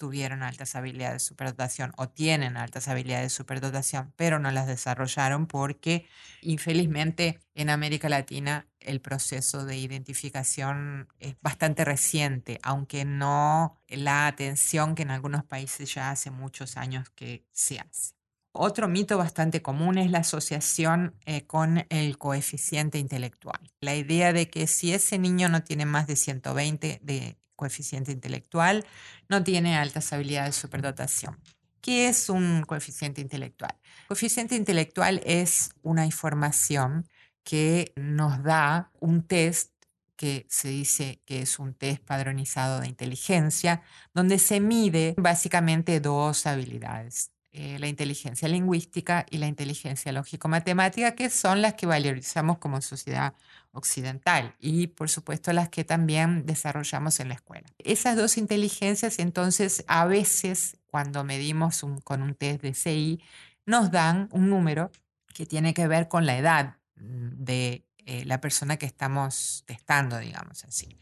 tuvieron 0.00 0.42
altas 0.42 0.76
habilidades 0.76 1.22
de 1.22 1.28
superdotación 1.28 1.92
o 1.98 2.08
tienen 2.08 2.56
altas 2.56 2.88
habilidades 2.88 3.26
de 3.26 3.36
superdotación, 3.36 4.14
pero 4.16 4.38
no 4.38 4.50
las 4.50 4.66
desarrollaron 4.66 5.46
porque 5.46 6.08
infelizmente 6.40 7.38
en 7.54 7.68
América 7.68 8.08
Latina 8.08 8.66
el 8.80 9.02
proceso 9.02 9.66
de 9.66 9.76
identificación 9.76 11.06
es 11.18 11.36
bastante 11.42 11.84
reciente, 11.84 12.58
aunque 12.62 13.04
no 13.04 13.78
la 13.88 14.26
atención 14.26 14.94
que 14.94 15.02
en 15.02 15.10
algunos 15.10 15.44
países 15.44 15.92
ya 15.92 16.10
hace 16.10 16.30
muchos 16.30 16.78
años 16.78 17.10
que 17.10 17.44
se 17.52 17.78
hace. 17.78 18.14
Otro 18.52 18.88
mito 18.88 19.18
bastante 19.18 19.60
común 19.60 19.98
es 19.98 20.10
la 20.10 20.20
asociación 20.20 21.14
eh, 21.26 21.46
con 21.46 21.86
el 21.90 22.16
coeficiente 22.16 22.98
intelectual. 22.98 23.60
La 23.80 23.94
idea 23.94 24.32
de 24.32 24.48
que 24.48 24.66
si 24.66 24.94
ese 24.94 25.18
niño 25.18 25.50
no 25.50 25.62
tiene 25.62 25.84
más 25.84 26.06
de 26.06 26.16
120 26.16 27.00
de 27.02 27.39
coeficiente 27.60 28.10
intelectual, 28.10 28.86
no 29.28 29.44
tiene 29.44 29.76
altas 29.76 30.12
habilidades 30.14 30.56
de 30.56 30.60
superdotación. 30.62 31.38
¿Qué 31.82 32.08
es 32.08 32.30
un 32.30 32.62
coeficiente 32.62 33.20
intelectual? 33.20 33.74
Coeficiente 34.08 34.56
intelectual 34.56 35.20
es 35.24 35.70
una 35.82 36.06
información 36.06 37.06
que 37.44 37.92
nos 37.96 38.42
da 38.42 38.90
un 38.98 39.22
test 39.26 39.72
que 40.16 40.46
se 40.48 40.68
dice 40.68 41.20
que 41.26 41.42
es 41.42 41.58
un 41.58 41.74
test 41.74 42.02
padronizado 42.04 42.80
de 42.80 42.88
inteligencia, 42.88 43.82
donde 44.14 44.38
se 44.38 44.60
mide 44.60 45.14
básicamente 45.16 46.00
dos 46.00 46.46
habilidades, 46.46 47.30
eh, 47.52 47.78
la 47.80 47.88
inteligencia 47.88 48.46
lingüística 48.48 49.26
y 49.28 49.38
la 49.38 49.48
inteligencia 49.48 50.12
lógico-matemática, 50.12 51.16
que 51.16 51.30
son 51.30 51.62
las 51.62 51.74
que 51.74 51.86
valorizamos 51.86 52.58
como 52.58 52.80
sociedad 52.80 53.34
occidental 53.72 54.54
y 54.58 54.88
por 54.88 55.08
supuesto 55.08 55.52
las 55.52 55.68
que 55.68 55.84
también 55.84 56.46
desarrollamos 56.46 57.18
en 57.20 57.28
la 57.28 57.34
escuela. 57.34 57.66
Esas 57.78 58.16
dos 58.16 58.36
inteligencias 58.38 59.18
entonces 59.18 59.84
a 59.88 60.04
veces 60.06 60.76
cuando 60.86 61.24
medimos 61.24 61.84
con 62.04 62.22
un 62.22 62.34
test 62.34 62.62
de 62.62 62.74
CI 62.74 63.20
nos 63.66 63.90
dan 63.90 64.28
un 64.32 64.48
número 64.48 64.90
que 65.34 65.46
tiene 65.46 65.74
que 65.74 65.86
ver 65.86 66.08
con 66.08 66.26
la 66.26 66.36
edad 66.36 66.76
de 66.96 67.84
eh, 68.06 68.24
la 68.26 68.40
persona 68.40 68.76
que 68.76 68.86
estamos 68.86 69.64
testando, 69.66 70.18
digamos 70.18 70.64
así. 70.64 70.96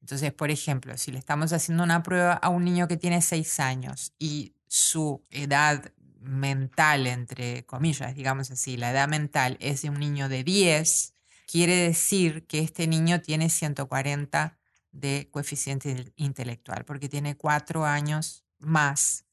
Entonces, 0.00 0.32
por 0.32 0.50
ejemplo, 0.50 0.96
si 0.98 1.12
le 1.12 1.18
estamos 1.18 1.52
haciendo 1.52 1.82
una 1.82 2.02
prueba 2.02 2.34
a 2.34 2.48
un 2.50 2.64
niño 2.64 2.88
que 2.88 2.96
tiene 2.96 3.22
6 3.22 3.60
años 3.60 4.12
y 4.18 4.53
su 4.66 5.24
edad 5.30 5.92
mental, 6.20 7.06
entre 7.06 7.64
comillas, 7.66 8.14
digamos 8.14 8.50
así, 8.50 8.76
la 8.76 8.90
edad 8.90 9.08
mental 9.08 9.56
es 9.60 9.82
de 9.82 9.90
un 9.90 10.00
niño 10.00 10.28
de 10.28 10.42
10, 10.42 11.14
quiere 11.46 11.76
decir 11.76 12.46
que 12.46 12.60
este 12.60 12.86
niño 12.86 13.20
tiene 13.20 13.50
140 13.50 14.58
de 14.92 15.28
coeficiente 15.30 16.12
intelectual, 16.16 16.84
porque 16.84 17.08
tiene 17.08 17.36
cuatro 17.36 17.84
años 17.84 18.44
más. 18.58 19.24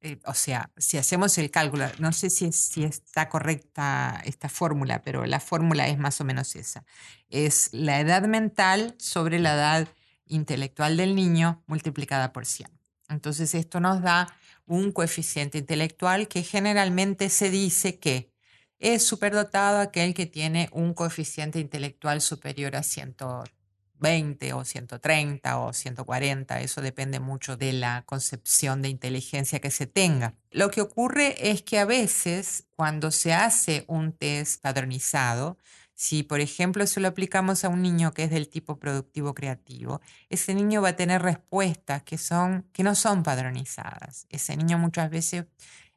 Eh, 0.00 0.18
o 0.24 0.32
sea, 0.32 0.70
si 0.78 0.96
hacemos 0.96 1.36
el 1.36 1.50
cálculo, 1.50 1.86
no 1.98 2.12
sé 2.12 2.30
si, 2.30 2.50
si 2.52 2.84
está 2.84 3.28
correcta 3.28 4.22
esta 4.24 4.48
fórmula, 4.48 5.02
pero 5.02 5.26
la 5.26 5.40
fórmula 5.40 5.86
es 5.88 5.98
más 5.98 6.20
o 6.20 6.24
menos 6.24 6.56
esa. 6.56 6.84
Es 7.28 7.68
la 7.72 8.00
edad 8.00 8.22
mental 8.26 8.94
sobre 8.98 9.38
la 9.38 9.54
edad 9.54 9.88
intelectual 10.26 10.96
del 10.96 11.14
niño 11.14 11.62
multiplicada 11.66 12.32
por 12.32 12.46
100. 12.46 12.70
Entonces 13.10 13.54
esto 13.54 13.80
nos 13.80 14.00
da 14.00 14.34
un 14.70 14.92
coeficiente 14.92 15.58
intelectual 15.58 16.28
que 16.28 16.44
generalmente 16.44 17.28
se 17.28 17.50
dice 17.50 17.98
que 17.98 18.30
es 18.78 19.02
superdotado 19.02 19.80
aquel 19.80 20.14
que 20.14 20.26
tiene 20.26 20.70
un 20.72 20.94
coeficiente 20.94 21.58
intelectual 21.58 22.20
superior 22.20 22.76
a 22.76 22.84
120 22.84 24.52
o 24.52 24.64
130 24.64 25.58
o 25.58 25.72
140. 25.72 26.60
Eso 26.60 26.80
depende 26.82 27.18
mucho 27.18 27.56
de 27.56 27.72
la 27.72 28.04
concepción 28.06 28.80
de 28.80 28.90
inteligencia 28.90 29.58
que 29.58 29.72
se 29.72 29.86
tenga. 29.86 30.34
Lo 30.52 30.70
que 30.70 30.82
ocurre 30.82 31.50
es 31.50 31.62
que 31.62 31.80
a 31.80 31.84
veces 31.84 32.68
cuando 32.76 33.10
se 33.10 33.34
hace 33.34 33.84
un 33.88 34.12
test 34.12 34.62
padronizado, 34.62 35.58
si, 36.00 36.22
por 36.22 36.40
ejemplo, 36.40 36.86
se 36.86 36.98
lo 36.98 37.08
aplicamos 37.08 37.62
a 37.62 37.68
un 37.68 37.82
niño 37.82 38.14
que 38.14 38.24
es 38.24 38.30
del 38.30 38.48
tipo 38.48 38.78
productivo 38.78 39.34
creativo, 39.34 40.00
ese 40.30 40.54
niño 40.54 40.80
va 40.80 40.88
a 40.88 40.96
tener 40.96 41.20
respuestas 41.20 42.02
que, 42.04 42.16
son, 42.16 42.66
que 42.72 42.82
no 42.82 42.94
son 42.94 43.22
padronizadas. 43.22 44.26
Ese 44.30 44.56
niño 44.56 44.78
muchas 44.78 45.10
veces 45.10 45.44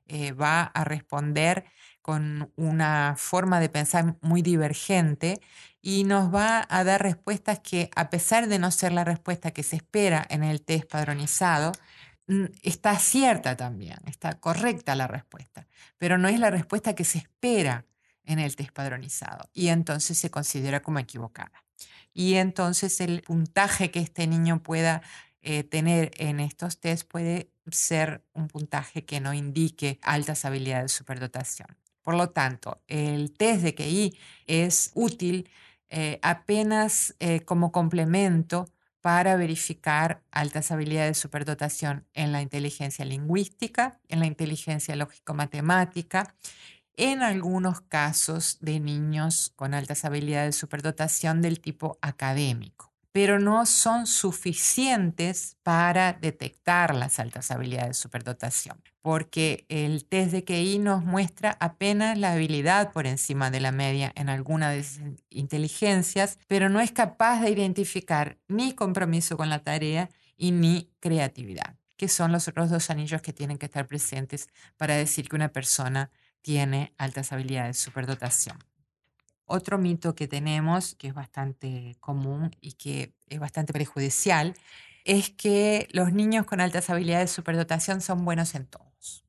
eh, 0.08 0.34
va 0.34 0.64
a 0.64 0.84
responder 0.84 1.64
con 2.02 2.52
una 2.58 3.16
forma 3.18 3.62
de 3.62 3.70
pensar 3.70 4.18
muy 4.20 4.42
divergente 4.42 5.40
y 5.82 6.04
nos 6.04 6.36
va 6.36 6.68
a 6.70 6.84
dar 6.84 7.02
respuestas 7.02 7.60
que, 7.60 7.90
a 7.96 8.10
pesar 8.10 8.50
de 8.50 8.60
no 8.60 8.72
ser 8.72 8.92
la 8.92 9.06
respuesta 9.06 9.52
que 9.52 9.64
se 9.64 9.78
espera 9.78 10.28
en 10.30 10.44
el 10.44 10.64
test 10.64 10.92
padronizado, 10.92 11.72
está 12.62 13.00
cierta 13.00 13.56
también, 13.56 14.00
está 14.06 14.38
correcta 14.38 14.96
la 14.96 15.08
respuesta, 15.08 15.66
pero 15.98 16.18
no 16.18 16.28
es 16.28 16.42
la 16.42 16.52
respuesta 16.52 16.94
que 16.94 17.06
se 17.06 17.20
espera 17.20 17.86
en 18.26 18.40
el 18.40 18.56
test 18.56 18.72
padronizado 18.72 19.50
y 19.54 19.68
entonces 19.68 20.18
se 20.18 20.30
considera 20.30 20.82
como 20.82 21.00
equivocada. 21.00 21.64
Y 22.14 22.36
entonces 22.36 23.02
el 23.02 23.22
puntaje 23.22 23.92
que 23.92 24.00
este 24.00 24.28
niño 24.28 24.62
pueda 24.62 25.02
eh, 25.42 25.64
tener 25.64 26.12
en 26.18 26.40
estos 26.40 26.80
test 26.80 27.08
puede 27.08 27.50
ser 27.70 28.24
un 28.34 28.48
puntaje 28.48 29.04
que 29.04 29.20
no 29.20 29.34
indique 29.34 30.00
altas 30.02 30.46
habilidades 30.46 30.92
de 30.92 30.98
superdotación. 30.98 31.68
Por 32.02 32.16
lo 32.16 32.30
tanto, 32.30 32.82
el 32.88 33.34
test 33.34 33.62
de 33.64 33.76
QI 33.76 34.18
es 34.46 34.92
útil 34.94 35.50
eh, 35.90 36.20
apenas 36.22 37.16
eh, 37.20 37.42
como 37.42 37.72
complemento 37.72 38.70
para 39.02 39.36
verificar 39.36 40.24
altas 40.32 40.72
habilidades 40.72 41.18
de 41.18 41.22
superdotación 41.22 42.08
en 42.14 42.32
la 42.32 42.42
inteligencia 42.42 43.04
lingüística, 43.04 44.00
en 44.08 44.22
la 44.22 44.28
inteligencia 44.28 44.96
lógico-matemática, 44.96 46.36
en 46.98 47.24
algunos 47.24 47.82
casos 47.82 48.58
de 48.62 48.80
niños 48.80 49.52
con 49.56 49.74
altas 49.74 50.06
habilidades 50.06 50.56
de 50.56 50.60
superdotación 50.60 51.42
del 51.42 51.60
tipo 51.60 51.98
académico 52.02 52.94
pero 53.14 53.40
no 53.40 53.68
son 53.68 54.08
suficientes 54.08 55.56
para 55.62 56.14
detectar 56.14 56.96
las 56.96 57.20
altas 57.20 57.52
habilidades 57.52 57.90
de 57.90 57.94
superdotación, 57.94 58.82
porque 59.02 59.66
el 59.70 60.06
test 60.06 60.32
de 60.32 60.44
QI 60.44 60.80
nos 60.80 61.06
muestra 61.06 61.56
apenas 61.60 62.18
la 62.18 62.34
habilidad 62.34 62.92
por 62.92 63.06
encima 63.06 63.52
de 63.52 63.60
la 63.60 63.72
media 63.72 64.12
en 64.16 64.30
alguna 64.30 64.72
de 64.72 64.80
esas 64.80 65.04
inteligencias, 65.30 66.40
pero 66.48 66.70
no 66.70 66.82
es 66.82 66.92
capaz 66.92 67.42
de 67.42 67.52
identificar 67.52 68.40
ni 68.48 68.74
compromiso 68.74 69.38
con 69.38 69.50
la 69.50 69.60
tarea 69.60 70.10
y 70.36 70.50
ni 70.50 70.90
creatividad, 71.00 71.78
que 71.98 72.08
son 72.08 72.32
los 72.32 72.48
otros 72.48 72.72
dos 72.72 72.90
anillos 72.90 73.22
que 73.22 73.32
tienen 73.32 73.60
que 73.60 73.68
estar 73.68 73.86
presentes 73.86 74.50
para 74.76 74.96
decir 74.96 75.30
que 75.30 75.36
una 75.36 75.50
persona 75.50 76.10
tiene 76.44 76.94
altas 77.00 77.32
habilidades 77.32 77.78
de 77.78 77.82
superdotación. 77.82 78.60
Otro 79.46 79.80
mito 79.80 80.14
que 80.14 80.28
tenemos, 80.28 80.94
que 80.96 81.08
es 81.08 81.14
bastante 81.16 81.96
común 82.00 82.56
y 82.62 82.74
que 82.74 83.16
es 83.28 83.40
bastante 83.40 83.74
perjudicial, 83.74 84.54
es 85.06 85.32
que 85.32 85.88
los 85.92 86.14
niños 86.14 86.46
con 86.46 86.62
altas 86.62 86.90
habilidades 86.90 87.32
de 87.32 87.36
superdotación 87.36 88.02
son 88.02 88.24
buenos 88.24 88.54
en 88.56 88.68
todos. 88.68 89.26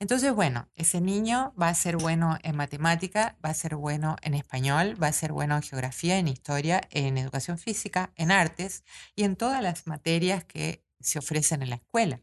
Entonces, 0.00 0.32
bueno, 0.32 0.68
ese 0.76 1.00
niño 1.00 1.52
va 1.60 1.68
a 1.68 1.74
ser 1.74 1.96
bueno 1.96 2.38
en 2.44 2.56
matemática, 2.56 3.36
va 3.44 3.50
a 3.50 3.54
ser 3.54 3.74
bueno 3.74 4.16
en 4.22 4.34
español, 4.34 5.00
va 5.02 5.08
a 5.08 5.12
ser 5.12 5.32
bueno 5.32 5.56
en 5.56 5.62
geografía, 5.62 6.18
en 6.18 6.28
historia, 6.28 6.82
en 6.90 7.18
educación 7.18 7.58
física, 7.58 8.12
en 8.14 8.30
artes 8.30 8.84
y 9.16 9.24
en 9.24 9.34
todas 9.34 9.60
las 9.60 9.88
materias 9.88 10.44
que 10.44 10.84
se 11.00 11.18
ofrecen 11.18 11.62
en 11.62 11.70
la 11.70 11.76
escuela. 11.76 12.20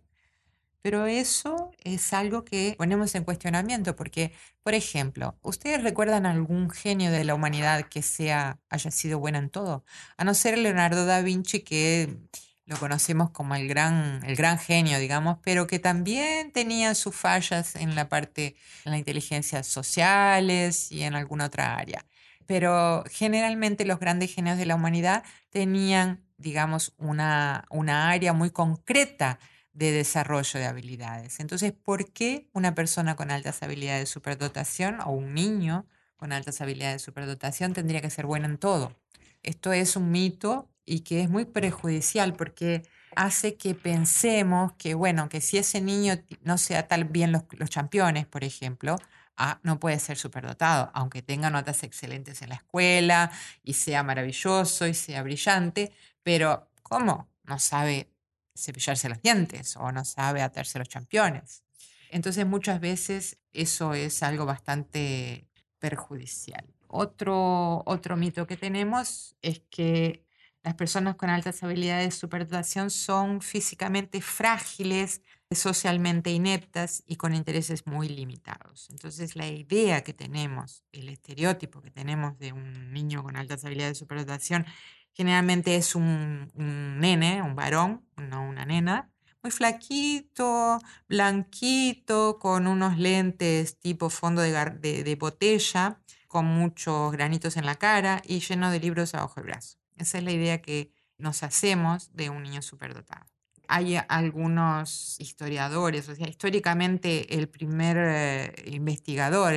Pero 0.82 1.06
eso 1.06 1.65
es 1.86 2.14
algo 2.14 2.44
que 2.44 2.76
ponemos 2.78 3.16
en 3.16 3.24
cuestionamiento 3.24 3.96
porque, 3.96 4.34
por 4.64 4.74
ejemplo, 4.74 5.38
¿ustedes 5.42 5.84
recuerdan 5.84 6.26
algún 6.26 6.70
genio 6.70 7.12
de 7.12 7.24
la 7.24 7.36
humanidad 7.36 7.88
que 7.88 8.02
sea, 8.02 8.60
haya 8.70 8.92
sido 8.92 9.20
bueno 9.20 9.38
en 9.38 9.50
todo? 9.50 9.86
A 10.18 10.24
no 10.26 10.34
ser 10.34 10.58
Leonardo 10.58 11.06
da 11.06 11.22
Vinci, 11.22 11.62
que 11.62 12.18
lo 12.66 12.78
conocemos 12.78 13.30
como 13.30 13.56
el 13.56 13.68
gran, 13.68 14.22
el 14.26 14.36
gran 14.36 14.58
genio, 14.58 15.00
digamos, 15.00 15.38
pero 15.44 15.68
que 15.68 15.78
también 15.78 16.52
tenía 16.52 16.96
sus 16.96 17.16
fallas 17.16 17.76
en 17.76 17.94
la 17.94 18.10
parte, 18.10 18.56
en 18.84 18.92
las 18.92 19.00
inteligencias 19.00 19.68
sociales 19.68 20.92
y 20.92 21.04
en 21.04 21.14
alguna 21.14 21.46
otra 21.46 21.76
área. 21.76 22.04
Pero 22.48 23.04
generalmente 23.12 23.86
los 23.86 24.00
grandes 24.00 24.34
genios 24.34 24.58
de 24.58 24.66
la 24.66 24.76
humanidad 24.76 25.24
tenían, 25.52 26.26
digamos, 26.38 26.94
una, 26.98 27.66
una 27.70 28.10
área 28.10 28.34
muy 28.34 28.50
concreta 28.50 29.40
de 29.76 29.92
desarrollo 29.92 30.60
de 30.60 30.66
habilidades. 30.66 31.40
Entonces, 31.40 31.74
¿por 31.74 32.12
qué 32.12 32.48
una 32.54 32.74
persona 32.74 33.16
con 33.16 33.30
altas 33.30 33.62
habilidades 33.62 34.02
de 34.02 34.06
superdotación 34.08 35.02
o 35.02 35.12
un 35.12 35.34
niño 35.34 35.86
con 36.16 36.32
altas 36.32 36.62
habilidades 36.62 37.02
de 37.02 37.06
superdotación 37.06 37.74
tendría 37.74 38.02
que 38.02 38.10
ser 38.10 38.26
bueno 38.26 38.46
en 38.46 38.58
todo? 38.58 38.96
Esto 39.44 39.74
es 39.74 39.98
un 39.98 40.12
mito 40.12 40.70
y 40.86 41.02
que 41.02 41.22
es 41.22 41.30
muy 41.30 41.44
perjudicial 41.46 42.34
porque 42.36 42.84
hace 43.18 43.58
que 43.58 43.76
pensemos 43.76 44.74
que, 44.78 44.94
bueno, 44.94 45.28
que 45.28 45.42
si 45.42 45.58
ese 45.58 45.82
niño 45.82 46.24
no 46.42 46.58
sea 46.58 46.88
tal 46.88 47.04
bien 47.04 47.34
los, 47.34 47.44
los 47.52 47.70
campeones, 47.70 48.26
por 48.26 48.46
ejemplo, 48.46 48.96
ah, 49.36 49.60
no 49.64 49.80
puede 49.80 50.00
ser 50.00 50.18
superdotado, 50.18 50.90
aunque 50.94 51.22
tenga 51.22 51.50
notas 51.50 51.84
excelentes 51.84 52.42
en 52.42 52.50
la 52.50 52.56
escuela 52.56 53.30
y 53.62 53.74
sea 53.74 54.04
maravilloso 54.04 54.88
y 54.88 54.94
sea 54.94 55.22
brillante, 55.22 55.92
pero 56.24 56.70
¿cómo? 56.82 57.28
No 57.44 57.60
sabe 57.60 58.15
cepillarse 58.56 59.10
los 59.10 59.22
dientes 59.22 59.76
o 59.76 59.92
no 59.92 60.06
sabe 60.06 60.42
atarse 60.42 60.80
los 60.80 60.88
championes. 60.88 61.64
Entonces 62.10 62.46
muchas 62.46 62.80
veces 62.80 63.38
eso 63.52 63.94
es 63.94 64.24
algo 64.24 64.46
bastante 64.46 65.48
perjudicial. 65.80 66.66
Otro, 66.88 67.84
otro 67.86 68.16
mito 68.16 68.48
que 68.48 68.58
tenemos 68.58 69.36
es 69.42 69.62
que 69.70 70.26
las 70.64 70.76
personas 70.76 71.16
con 71.16 71.30
altas 71.30 71.62
habilidades 71.62 72.06
de 72.06 72.12
superdotación 72.12 72.90
son 72.90 73.42
físicamente 73.42 74.22
frágiles, 74.22 75.22
socialmente 75.56 76.30
ineptas 76.32 77.04
y 77.08 77.16
con 77.16 77.34
intereses 77.34 77.86
muy 77.88 78.10
limitados. 78.10 78.90
Entonces 78.90 79.36
la 79.36 79.48
idea 79.48 80.04
que 80.04 80.14
tenemos, 80.14 80.84
el 80.92 81.10
estereotipo 81.10 81.82
que 81.82 81.92
tenemos 81.92 82.38
de 82.38 82.54
un 82.54 82.94
niño 82.94 83.24
con 83.24 83.36
altas 83.36 83.66
habilidades 83.66 83.98
de 83.98 84.00
superdotación, 84.00 84.66
generalmente 85.14 85.76
es 85.76 85.96
un, 85.96 86.52
nene, 86.56 87.42
un 87.42 87.56
varón, 87.56 88.06
no 88.18 88.48
una 88.48 88.66
nena, 88.66 89.12
muy 89.42 89.52
flaquito, 89.52 90.80
blanquito, 91.08 92.40
con 92.40 92.68
unos 92.68 92.98
lentes 92.98 93.80
tipo 93.80 94.10
fondo 94.10 94.42
de, 94.42 94.52
de 94.82 95.16
botella, 95.16 96.02
con 96.28 96.46
muchos 96.46 97.12
granitos 97.12 97.56
en 97.58 97.66
la 97.66 97.76
cara 97.76 98.22
y 98.26 98.40
lleno 98.40 98.72
de 98.72 98.80
libros 98.80 99.14
abajo 99.14 99.40
el 99.40 99.46
brazo. 99.46 99.78
Esa 99.98 100.18
es 100.18 100.24
la 100.24 100.32
idea 100.32 100.62
que 100.62 100.92
nos 101.18 101.44
hacemos 101.44 102.14
de 102.14 102.30
un 102.30 102.44
niño 102.44 102.62
superdotado 102.62 103.35
hay 103.68 103.98
algunos 104.08 105.20
historiadores, 105.20 106.10
o 106.10 106.16
sea, 106.16 106.28
históricamente 106.28 107.38
el 107.38 107.48
primer 107.48 107.98
eh, 107.98 108.54
investigador 108.68 109.54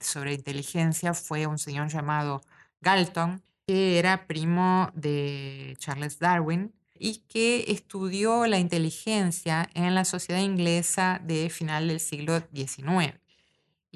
sobre 0.00 0.34
inteligencia 0.34 1.14
fue 1.14 1.46
un 1.46 1.58
señor 1.58 1.88
llamado 1.88 2.42
Galton, 2.80 3.42
que 3.66 3.98
era 3.98 4.26
primo 4.26 4.90
de 4.94 5.76
Charles 5.78 6.18
Darwin 6.18 6.72
y 6.98 7.24
que 7.28 7.64
estudió 7.68 8.46
la 8.46 8.58
inteligencia 8.58 9.68
en 9.74 9.94
la 9.94 10.04
sociedad 10.04 10.40
inglesa 10.40 11.20
de 11.24 11.50
final 11.50 11.88
del 11.88 12.00
siglo 12.00 12.40
XIX 12.54 13.25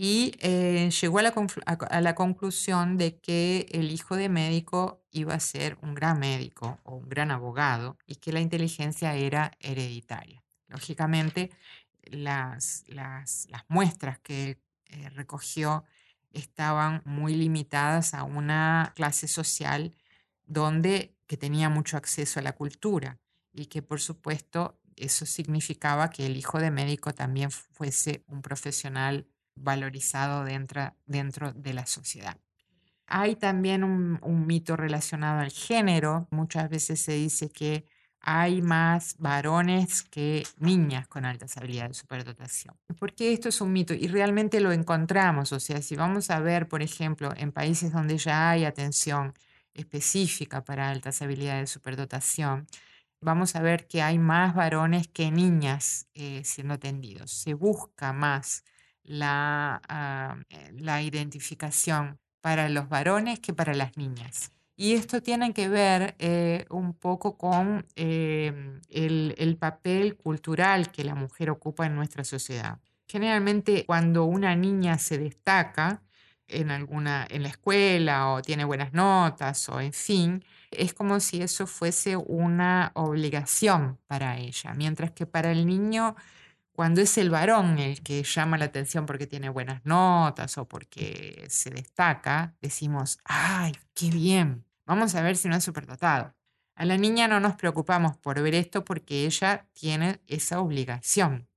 y 0.02 0.32
eh, 0.38 0.88
llegó 0.98 1.18
a 1.18 2.00
la, 2.00 2.14
conclusión 2.14 2.96
de 2.96 3.20
que 3.20 3.66
el 3.70 3.90
hijo 3.90 4.16
de 4.16 4.30
médico 4.30 5.04
iba 5.10 5.34
a 5.34 5.40
ser 5.40 5.76
un 5.82 5.94
gran 5.94 6.18
médico 6.18 6.80
o 6.84 6.94
un 6.94 7.06
gran 7.10 7.30
abogado 7.30 7.98
y 8.06 8.14
que 8.14 8.32
la 8.32 8.40
inteligencia 8.40 9.14
era 9.14 9.52
hereditaria. 9.60 10.42
Lógicamente, 10.68 11.50
las, 12.04 12.86
muestras 13.68 14.18
que 14.20 14.58
eh, 14.86 15.10
recogió 15.10 15.84
estaban 16.30 17.02
muy 17.04 17.34
limitadas 17.34 18.14
a 18.14 18.24
una 18.24 18.94
clase 18.96 19.28
social 19.28 19.94
donde 20.46 21.14
que 21.26 21.36
tenía 21.36 21.68
mucho 21.68 21.98
acceso 21.98 22.40
a 22.40 22.42
la 22.42 22.54
cultura 22.54 23.18
y 23.52 23.66
que 23.66 23.82
por 23.82 24.00
supuesto 24.00 24.80
eso 24.96 25.26
significaba 25.26 26.08
que 26.08 26.24
el 26.24 26.38
hijo 26.38 26.58
de 26.58 26.70
médico 26.70 27.12
también 27.12 27.50
fuese 27.50 28.24
un 28.28 28.40
profesional 28.40 29.26
valorizado 29.62 30.44
dentro, 30.44 30.94
dentro 31.06 31.52
de 31.52 31.74
la 31.74 31.86
sociedad. 31.86 32.36
Hay 33.06 33.34
también 33.34 33.82
un, 33.82 34.46
mito 34.46 34.76
relacionado 34.76 35.40
al 35.40 35.50
género. 35.50 36.28
Muchas 36.30 36.70
veces 36.70 37.00
se 37.00 37.12
dice 37.12 37.50
que 37.50 37.84
hay 38.20 38.62
más 38.62 39.16
varones 39.18 40.04
que 40.04 40.46
niñas 40.58 41.08
con 41.08 41.24
altas 41.24 41.56
habilidades 41.56 41.90
de 41.90 42.00
superdotación. 42.00 42.76
¿Por 42.98 43.14
qué 43.14 43.32
esto 43.32 43.48
es 43.48 43.60
un 43.60 43.72
mito? 43.72 43.94
Y 43.94 44.06
realmente 44.06 44.60
lo 44.60 44.70
encontramos. 44.70 45.52
O 45.52 45.58
sea, 45.58 45.82
si 45.82 45.96
vamos 45.96 46.30
a 46.30 46.38
ver, 46.38 46.68
por 46.68 46.82
ejemplo, 46.82 47.32
en 47.36 47.50
países 47.50 47.92
donde 47.92 48.16
ya 48.16 48.50
hay 48.50 48.64
atención 48.64 49.34
específica 49.74 50.64
para 50.64 50.90
altas 50.90 51.20
habilidades 51.20 51.62
de 51.62 51.66
superdotación, 51.66 52.68
vamos 53.20 53.56
a 53.56 53.60
ver 53.60 53.88
que 53.88 54.02
hay 54.02 54.18
más 54.18 54.54
varones 54.54 55.08
que 55.08 55.32
niñas 55.32 56.06
eh, 56.14 56.42
siendo 56.44 56.74
atendidos. 56.74 57.32
Se 57.32 57.54
busca 57.54 58.12
más 58.12 58.64
la, 59.04 59.80
ah, 59.88 60.36
eh, 60.50 60.72
la 60.78 61.02
identificación 61.02 62.18
para 62.40 62.68
los 62.68 62.88
varones 62.88 63.40
que 63.40 63.52
para 63.52 63.74
las 63.74 63.96
niñas. 63.96 64.52
Y 64.76 64.94
esto 64.94 65.22
tiene 65.22 65.52
que 65.52 65.68
ver 65.68 66.14
eh, 66.18 66.64
un 66.70 66.94
poco 66.94 67.36
con 67.36 67.86
em, 67.96 68.80
el, 68.88 69.34
el, 69.36 69.56
papel 69.58 70.16
cultural 70.16 70.90
que 70.90 71.04
la 71.04 71.14
mujer 71.14 71.50
ocupa 71.50 71.84
en 71.84 71.94
nuestra 71.94 72.24
sociedad. 72.24 72.78
Generalmente 73.06 73.84
cuando 73.84 74.24
una 74.24 74.56
niña 74.56 74.96
se 74.96 75.18
destaca 75.18 76.02
en, 76.50 76.70
alguna, 76.70 77.26
en 77.28 77.42
la 77.42 77.48
escuela 77.48 78.30
o 78.30 78.42
tiene 78.42 78.64
buenas 78.64 78.92
notas 78.92 79.68
o 79.68 79.80
en 79.80 79.92
fin, 79.92 80.44
es 80.70 80.94
como 80.94 81.20
si 81.20 81.42
eso 81.42 81.66
fuese 81.66 82.16
una 82.16 82.92
obligación 82.94 83.98
para 84.06 84.38
ella, 84.38 84.74
mientras 84.74 85.10
que 85.12 85.26
para 85.26 85.52
el 85.52 85.66
niño 85.66 86.16
cuando 86.80 87.02
es 87.02 87.18
el 87.18 87.28
varón 87.28 87.78
el 87.78 88.00
que 88.00 88.22
llama 88.22 88.56
la 88.56 88.64
atención 88.64 89.04
porque 89.04 89.26
tiene 89.26 89.50
buenas 89.50 89.84
notas 89.84 90.56
o 90.56 90.66
porque 90.66 91.44
se 91.50 91.68
destaca, 91.68 92.54
decimos, 92.62 93.18
ay, 93.22 93.76
qué 93.92 94.08
bien, 94.08 94.64
vamos 94.86 95.14
a 95.14 95.20
ver 95.20 95.36
si 95.36 95.46
no 95.50 95.56
es 95.56 95.62
superdotado. 95.62 96.34
A 96.74 96.86
la 96.86 96.96
niña 96.96 97.28
no 97.28 97.38
nos 97.38 97.54
preocupamos 97.56 98.16
por 98.16 98.40
ver 98.40 98.54
esto 98.54 98.82
porque 98.82 99.26
ella 99.26 99.68
tiene 99.74 100.22
esa 100.26 100.60
obligación. 100.60 101.50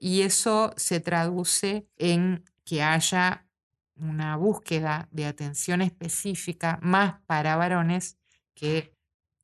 Y 0.00 0.22
eso 0.22 0.74
se 0.76 0.98
traduce 0.98 1.86
en 1.96 2.42
que 2.64 2.82
haya 2.82 3.46
una 3.94 4.34
búsqueda 4.34 5.06
de 5.12 5.26
atención 5.26 5.80
específica 5.80 6.80
más 6.82 7.20
para 7.26 7.54
varones 7.54 8.18
que 8.52 8.95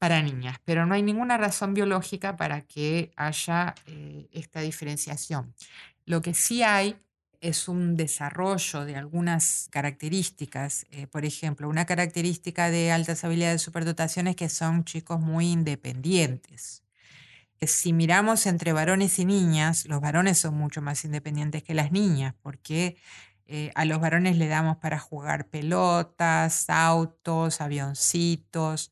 para 0.02 0.20
niñas, 0.20 0.58
pero 0.64 0.84
no 0.84 0.94
hay 0.96 1.02
ninguna 1.04 1.36
razón 1.38 1.74
biológica 1.74 2.36
para 2.36 2.62
que 2.62 3.12
haya 3.14 3.76
eh, 3.86 4.26
esta 4.32 4.60
diferenciación. 4.60 5.54
Lo 6.06 6.20
que 6.22 6.34
sí 6.34 6.64
hay 6.64 6.96
es 7.40 7.68
un 7.68 7.96
desarrollo 7.96 8.84
de 8.84 8.96
algunas 8.96 9.68
características. 9.70 10.86
Eh, 10.90 11.06
por 11.06 11.24
ejemplo, 11.24 11.68
una 11.68 11.86
característica 11.86 12.68
de 12.68 12.90
altas 12.90 13.22
habilidades 13.22 13.60
de 13.60 13.64
superdotación 13.64 14.26
es 14.26 14.34
que 14.34 14.48
son 14.48 14.82
chicos 14.82 15.20
muy 15.20 15.52
independientes. 15.52 16.82
Si 17.60 17.92
miramos 17.92 18.46
entre 18.46 18.72
varones 18.72 19.20
y 19.20 19.24
niñas, 19.24 19.86
los 19.86 20.00
varones 20.00 20.36
son 20.36 20.54
mucho 20.54 20.82
más 20.82 21.04
independientes 21.04 21.62
que 21.62 21.74
las 21.74 21.92
niñas, 21.92 22.34
porque 22.42 22.96
eh, 23.46 23.70
a 23.76 23.84
los 23.84 24.00
varones 24.00 24.36
le 24.36 24.48
damos 24.48 24.78
para 24.78 24.98
jugar 24.98 25.46
pelotas, 25.46 26.68
autos, 26.68 27.60
avioncitos, 27.60 28.90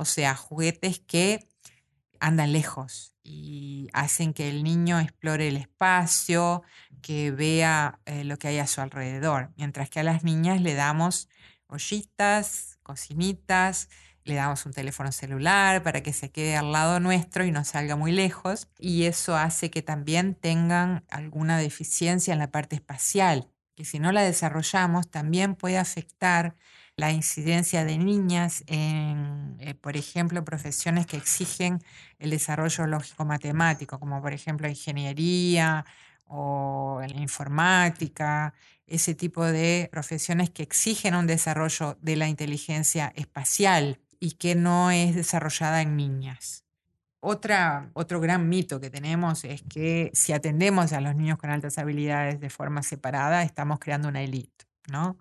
o 0.00 0.06
sea, 0.06 0.34
juguetes 0.34 0.98
que 0.98 1.46
andan 2.20 2.52
lejos 2.52 3.12
y 3.22 3.90
hacen 3.92 4.32
que 4.32 4.48
el 4.48 4.64
niño 4.64 4.98
explore 4.98 5.46
el 5.46 5.58
espacio, 5.58 6.62
que 7.02 7.30
vea 7.30 8.00
eh, 8.06 8.24
lo 8.24 8.38
que 8.38 8.48
hay 8.48 8.58
a 8.60 8.66
su 8.66 8.80
alrededor, 8.80 9.52
mientras 9.58 9.90
que 9.90 10.00
a 10.00 10.02
las 10.02 10.24
niñas 10.24 10.62
le 10.62 10.72
damos 10.72 11.28
ollitas, 11.66 12.78
cocinitas, 12.82 13.90
le 14.24 14.36
damos 14.36 14.64
un 14.64 14.72
teléfono 14.72 15.12
celular 15.12 15.82
para 15.82 16.02
que 16.02 16.14
se 16.14 16.30
quede 16.30 16.56
al 16.56 16.72
lado 16.72 16.98
nuestro 16.98 17.44
y 17.44 17.52
no 17.52 17.62
salga 17.64 17.94
muy 17.94 18.12
lejos, 18.12 18.68
y 18.78 19.04
eso 19.04 19.36
hace 19.36 19.70
que 19.70 19.82
también 19.82 20.34
tengan 20.34 21.04
alguna 21.10 21.58
deficiencia 21.58 22.32
en 22.32 22.38
la 22.38 22.50
parte 22.50 22.74
espacial, 22.74 23.50
que 23.76 23.84
si 23.84 23.98
no 23.98 24.12
la 24.12 24.22
desarrollamos 24.22 25.10
también 25.10 25.56
puede 25.56 25.76
afectar 25.76 26.56
la 27.00 27.12
incidencia 27.12 27.84
de 27.84 27.96
niñas 27.96 28.62
en, 28.66 29.56
eh, 29.58 29.74
por 29.74 29.96
ejemplo, 29.96 30.44
profesiones 30.44 31.06
que 31.06 31.16
exigen 31.16 31.82
el 32.18 32.30
desarrollo 32.30 32.86
lógico-matemático, 32.86 33.98
como 33.98 34.20
por 34.20 34.34
ejemplo 34.34 34.68
ingeniería 34.68 35.86
o 36.26 37.00
informática, 37.16 38.52
ese 38.86 39.14
tipo 39.14 39.44
de 39.44 39.88
profesiones 39.90 40.50
que 40.50 40.62
exigen 40.62 41.14
un 41.14 41.26
desarrollo 41.26 41.96
de 42.02 42.16
la 42.16 42.28
inteligencia 42.28 43.12
espacial 43.16 43.98
y 44.20 44.32
que 44.32 44.54
no 44.54 44.90
es 44.90 45.14
desarrollada 45.14 45.80
en 45.80 45.96
niñas. 45.96 46.64
Otra, 47.20 47.90
otro 47.94 48.20
gran 48.20 48.48
mito 48.48 48.78
que 48.78 48.90
tenemos 48.90 49.44
es 49.44 49.62
que 49.62 50.10
si 50.12 50.32
atendemos 50.34 50.92
a 50.92 51.00
los 51.00 51.16
niños 51.16 51.38
con 51.38 51.50
altas 51.50 51.78
habilidades 51.78 52.40
de 52.40 52.50
forma 52.50 52.82
separada, 52.82 53.42
estamos 53.42 53.78
creando 53.78 54.08
una 54.08 54.22
élite, 54.22 54.66
¿no? 54.90 55.16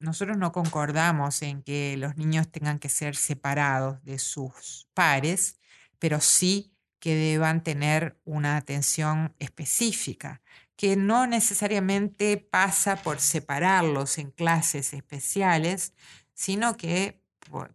Nosotros 0.00 0.38
no 0.38 0.52
concordamos 0.52 1.42
en 1.42 1.62
que 1.62 1.96
los 1.96 2.16
niños 2.16 2.50
tengan 2.50 2.78
que 2.78 2.88
ser 2.88 3.16
separados 3.16 4.02
de 4.04 4.18
sus 4.18 4.88
pares, 4.94 5.58
pero 5.98 6.20
sí 6.20 6.72
que 7.00 7.14
deban 7.14 7.62
tener 7.62 8.18
una 8.24 8.56
atención 8.56 9.34
específica, 9.38 10.42
que 10.76 10.96
no 10.96 11.26
necesariamente 11.26 12.36
pasa 12.36 12.96
por 13.02 13.20
separarlos 13.20 14.18
en 14.18 14.30
clases 14.30 14.92
especiales, 14.94 15.94
sino 16.34 16.76
que 16.76 17.20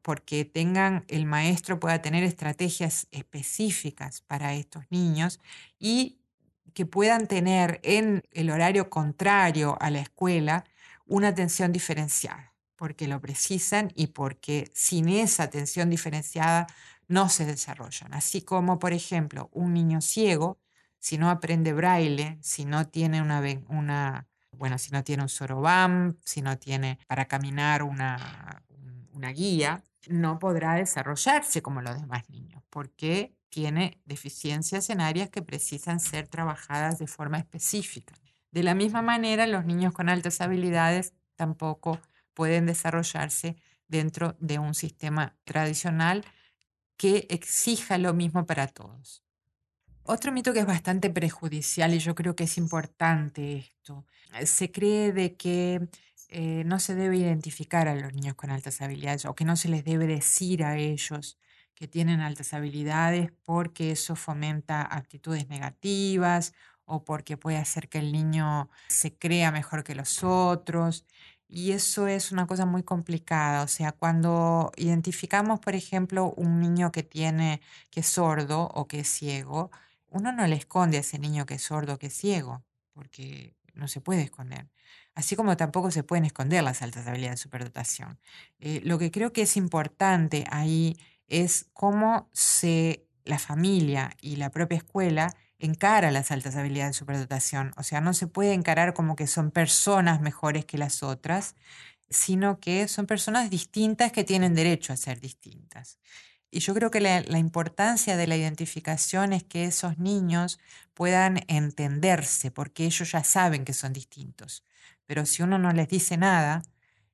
porque 0.02 0.46
tengan 0.46 1.04
el 1.08 1.26
maestro 1.26 1.80
pueda 1.80 2.02
tener 2.02 2.24
estrategias 2.24 3.08
específicas 3.12 4.22
para 4.22 4.54
estos 4.54 4.84
niños 4.92 5.40
y 5.80 6.20
que 6.74 6.86
puedan 6.86 7.28
tener 7.28 7.80
en 7.84 8.24
el 8.32 8.50
horario 8.50 8.90
contrario 8.90 9.78
a 9.80 9.90
la 9.90 10.00
escuela 10.00 10.66
una 11.06 11.30
atención 11.30 11.72
diferenciada, 11.72 12.54
porque 12.76 13.08
lo 13.08 13.20
precisan 13.22 13.92
y 13.96 14.08
porque 14.08 14.70
sin 14.74 15.10
esa 15.10 15.44
atención 15.44 15.89
diferenciada 15.89 16.68
no 17.08 17.30
se 17.30 17.46
desarrollan. 17.46 18.13
Así 18.13 18.42
como, 18.42 18.80
por 18.80 18.94
ejemplo, 18.94 19.50
un 19.52 19.74
niño 19.74 20.02
ciego, 20.02 20.60
si 21.00 21.18
no 21.18 21.30
aprende 21.30 21.74
braille, 21.74 22.38
si 22.42 22.66
no 22.66 22.88
tiene 22.88 23.22
una, 23.22 23.42
una 23.68 24.28
bueno, 24.52 24.78
si 24.78 24.92
no 24.92 25.04
tiene 25.04 25.24
un 25.24 25.30
sorobam, 25.30 26.18
si 26.24 26.42
no 26.42 26.58
tiene 26.58 27.00
para 27.08 27.26
caminar 27.26 27.84
una, 27.84 28.63
una 29.12 29.30
guía, 29.30 29.84
no 30.08 30.39
podrá 30.39 30.76
desarrollarse 30.76 31.62
como 31.62 31.82
los 31.82 32.00
demás 32.00 32.30
niños, 32.30 32.63
porque 32.70 33.36
tiene 33.50 34.02
deficiencias 34.06 34.89
en 34.89 35.02
áreas 35.02 35.30
que 35.30 35.42
precisan 35.42 36.00
ser 36.00 36.28
trabajadas 36.28 36.98
de 37.00 37.08
forma 37.08 37.38
específica. 37.38 38.16
De 38.54 38.62
la 38.62 38.76
misma 38.76 39.02
manera, 39.02 39.48
los 39.48 39.66
niños 39.66 39.94
con 39.94 40.10
altas 40.10 40.39
habilidades 40.39 41.16
tampoco 41.36 42.00
pueden 42.36 42.68
desarrollarse 42.68 43.56
dentro 43.88 44.38
de 44.39 44.60
un 44.60 44.76
sistema 44.76 45.36
tradicional 45.44 46.24
que 46.96 47.26
exija 47.32 47.98
lo 47.98 48.13
mismo 48.13 48.46
para 48.46 48.68
todos. 48.68 49.24
Otro 50.04 50.32
mito 50.32 50.54
que 50.54 50.60
es 50.60 50.68
bastante 50.68 51.10
prejudicial 51.10 51.96
y 51.96 52.00
yo 52.00 52.13
creo 52.13 52.36
que 52.36 52.44
es 52.44 52.60
importante 52.60 53.58
esto, 53.58 54.06
se 54.46 54.72
cree 54.72 55.12
de 55.13 55.36
que 55.36 55.88
eh, 56.30 56.62
no 56.63 56.80
se 56.80 56.94
debe 56.94 57.18
identificar 57.18 57.88
a 57.88 57.96
los 57.96 58.13
niños 58.13 58.36
con 58.36 58.52
altas 58.52 58.82
habilidades 58.84 59.26
o 59.26 59.34
que 59.34 59.46
no 59.46 59.56
se 59.56 59.70
les 59.70 59.84
debe 59.84 60.06
decir 60.06 60.63
a 60.63 60.78
ellos 60.78 61.39
que 61.74 61.88
tienen 61.88 62.20
altas 62.20 62.54
habilidades 62.54 63.32
porque 63.44 63.92
eso 63.92 64.16
fomenta 64.16 64.84
actitudes 64.84 65.50
negativas 65.50 66.54
o 66.86 67.04
porque 67.04 67.38
puede 67.38 67.58
hacer 67.58 67.89
que 67.89 68.00
el 68.00 68.12
niño 68.12 68.69
se 68.88 69.13
crea 69.13 69.52
mejor 69.52 69.84
que 69.84 69.96
los 69.96 70.24
otros. 70.24 71.06
Y 71.48 71.72
eso 71.72 72.08
es 72.08 72.32
una 72.32 72.48
cosa 72.48 72.65
muy 72.65 72.84
complicada. 72.84 73.63
O 73.63 73.67
sea, 73.67 73.91
cuando 73.91 74.72
identificamos, 74.76 75.60
por 75.60 75.76
ejemplo, 75.76 76.34
un 76.36 76.60
niño 76.60 76.91
que 76.91 77.04
tiene, 77.04 77.62
que 77.91 78.00
es 78.00 78.08
sordo 78.08 78.69
o 78.74 78.88
que 78.88 79.02
es 79.02 79.08
ciego, 79.08 79.72
uno 80.10 80.32
no 80.32 80.48
le 80.48 80.56
esconde 80.56 80.98
a 80.98 81.02
ese 81.02 81.19
niño 81.19 81.46
que 81.46 81.56
es 81.56 81.63
sordo 81.63 81.93
o 81.93 81.98
que 82.00 82.08
es 82.08 82.13
ciego, 82.13 82.63
porque 82.93 83.56
no 83.74 83.88
se 83.88 84.02
puede 84.02 84.22
esconder. 84.22 84.67
Así 85.15 85.36
como 85.36 85.58
tampoco 85.58 85.91
se 85.91 86.04
pueden 86.04 86.26
esconder 86.26 86.63
las 86.63 86.82
altas 86.82 87.08
habilidades 87.08 87.39
de 87.39 87.43
superdotación. 87.43 88.19
Eh, 88.60 88.82
lo 88.84 88.98
que 88.98 89.12
creo 89.12 89.32
que 89.32 89.43
es 89.43 89.58
importante 89.58 90.46
ahí 90.50 90.98
es 91.28 91.67
cómo 91.74 92.30
se, 92.34 93.06
la 93.26 93.39
familia 93.39 94.15
y 94.22 94.38
la 94.38 94.50
propia 94.50 94.78
escuela 94.78 95.36
encara 95.60 96.12
las 96.12 96.32
altas 96.32 96.56
habilidades 96.56 96.96
de 96.96 97.00
superdotación. 97.00 97.74
O 97.78 97.84
sea, 97.84 98.02
no 98.02 98.13
se 98.13 98.28
puede 98.28 98.54
encarar 98.54 98.94
como 98.94 99.16
que 99.16 99.28
son 99.28 99.52
personas 99.52 100.22
mejores 100.22 100.66
que 100.66 100.78
las 100.78 101.04
otras, 101.04 101.56
sino 102.10 102.60
que 102.60 102.88
son 102.88 103.08
personas 103.08 103.50
distintas 103.50 104.12
que 104.12 104.24
tienen 104.24 104.56
derecho 104.56 104.94
a 104.94 104.98
ser 104.98 105.20
distintas. 105.20 106.00
Y 106.52 106.60
yo 106.60 106.74
creo 106.76 106.92
que 106.92 107.02
la, 107.02 107.22
la, 107.22 107.39
importancia 107.39 108.16
de 108.16 108.28
la 108.28 108.38
identificación 108.38 109.34
es 109.34 109.44
que 109.44 109.66
esos 109.66 109.98
niños 109.98 110.60
puedan 110.94 111.44
entenderse, 111.48 112.52
porque 112.52 112.86
ellos 112.86 113.12
ya 113.12 113.24
saben 113.24 113.66
que 113.66 113.74
son 113.74 113.94
distintos. 113.94 114.63
Pero 115.06 115.26
si 115.26 115.42
uno 115.44 115.58
no 115.58 115.72
les 115.72 115.88
dice 115.88 116.18
nada, 116.18 116.62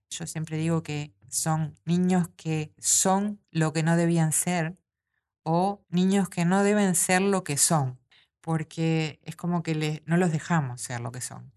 yo 0.10 0.28
siempre 0.28 0.58
digo 0.58 0.84
que 0.84 1.14
son 1.30 1.78
niños 1.86 2.30
que 2.36 2.74
son 2.80 3.40
lo 3.52 3.74
que 3.74 3.84
no 3.84 3.96
debían 3.96 4.32
ser 4.32 4.76
o 5.44 5.84
niños 5.90 6.30
que 6.30 6.46
no 6.46 6.64
deben 6.64 6.96
ser 6.96 7.22
lo 7.22 7.44
que 7.44 7.58
son, 7.58 7.99
porque 8.42 9.20
es 9.24 9.36
como 9.36 9.64
que 9.64 10.02
no 10.06 10.18
los 10.18 10.32
dejamos 10.32 10.82
ser 10.82 11.02
lo 11.02 11.12
que 11.12 11.22
son. 11.22 11.52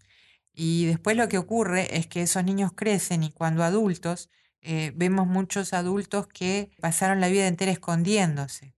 Y 0.53 0.85
después 0.85 1.17
lo 1.17 1.27
que 1.29 1.37
ocurre 1.37 1.97
es 1.97 2.07
que 2.07 2.21
esos 2.21 2.43
niños 2.43 2.71
crecen 2.75 3.23
y 3.23 3.31
cuando 3.31 3.63
adultos 3.63 4.29
eh, 4.61 4.93
vemos 4.95 5.27
muchos 5.27 5.73
adultos 5.73 6.27
que 6.27 6.71
pasaron 6.79 7.21
la 7.21 7.27
vida 7.27 7.47
entera 7.47 7.71
escondiéndose 7.71 8.73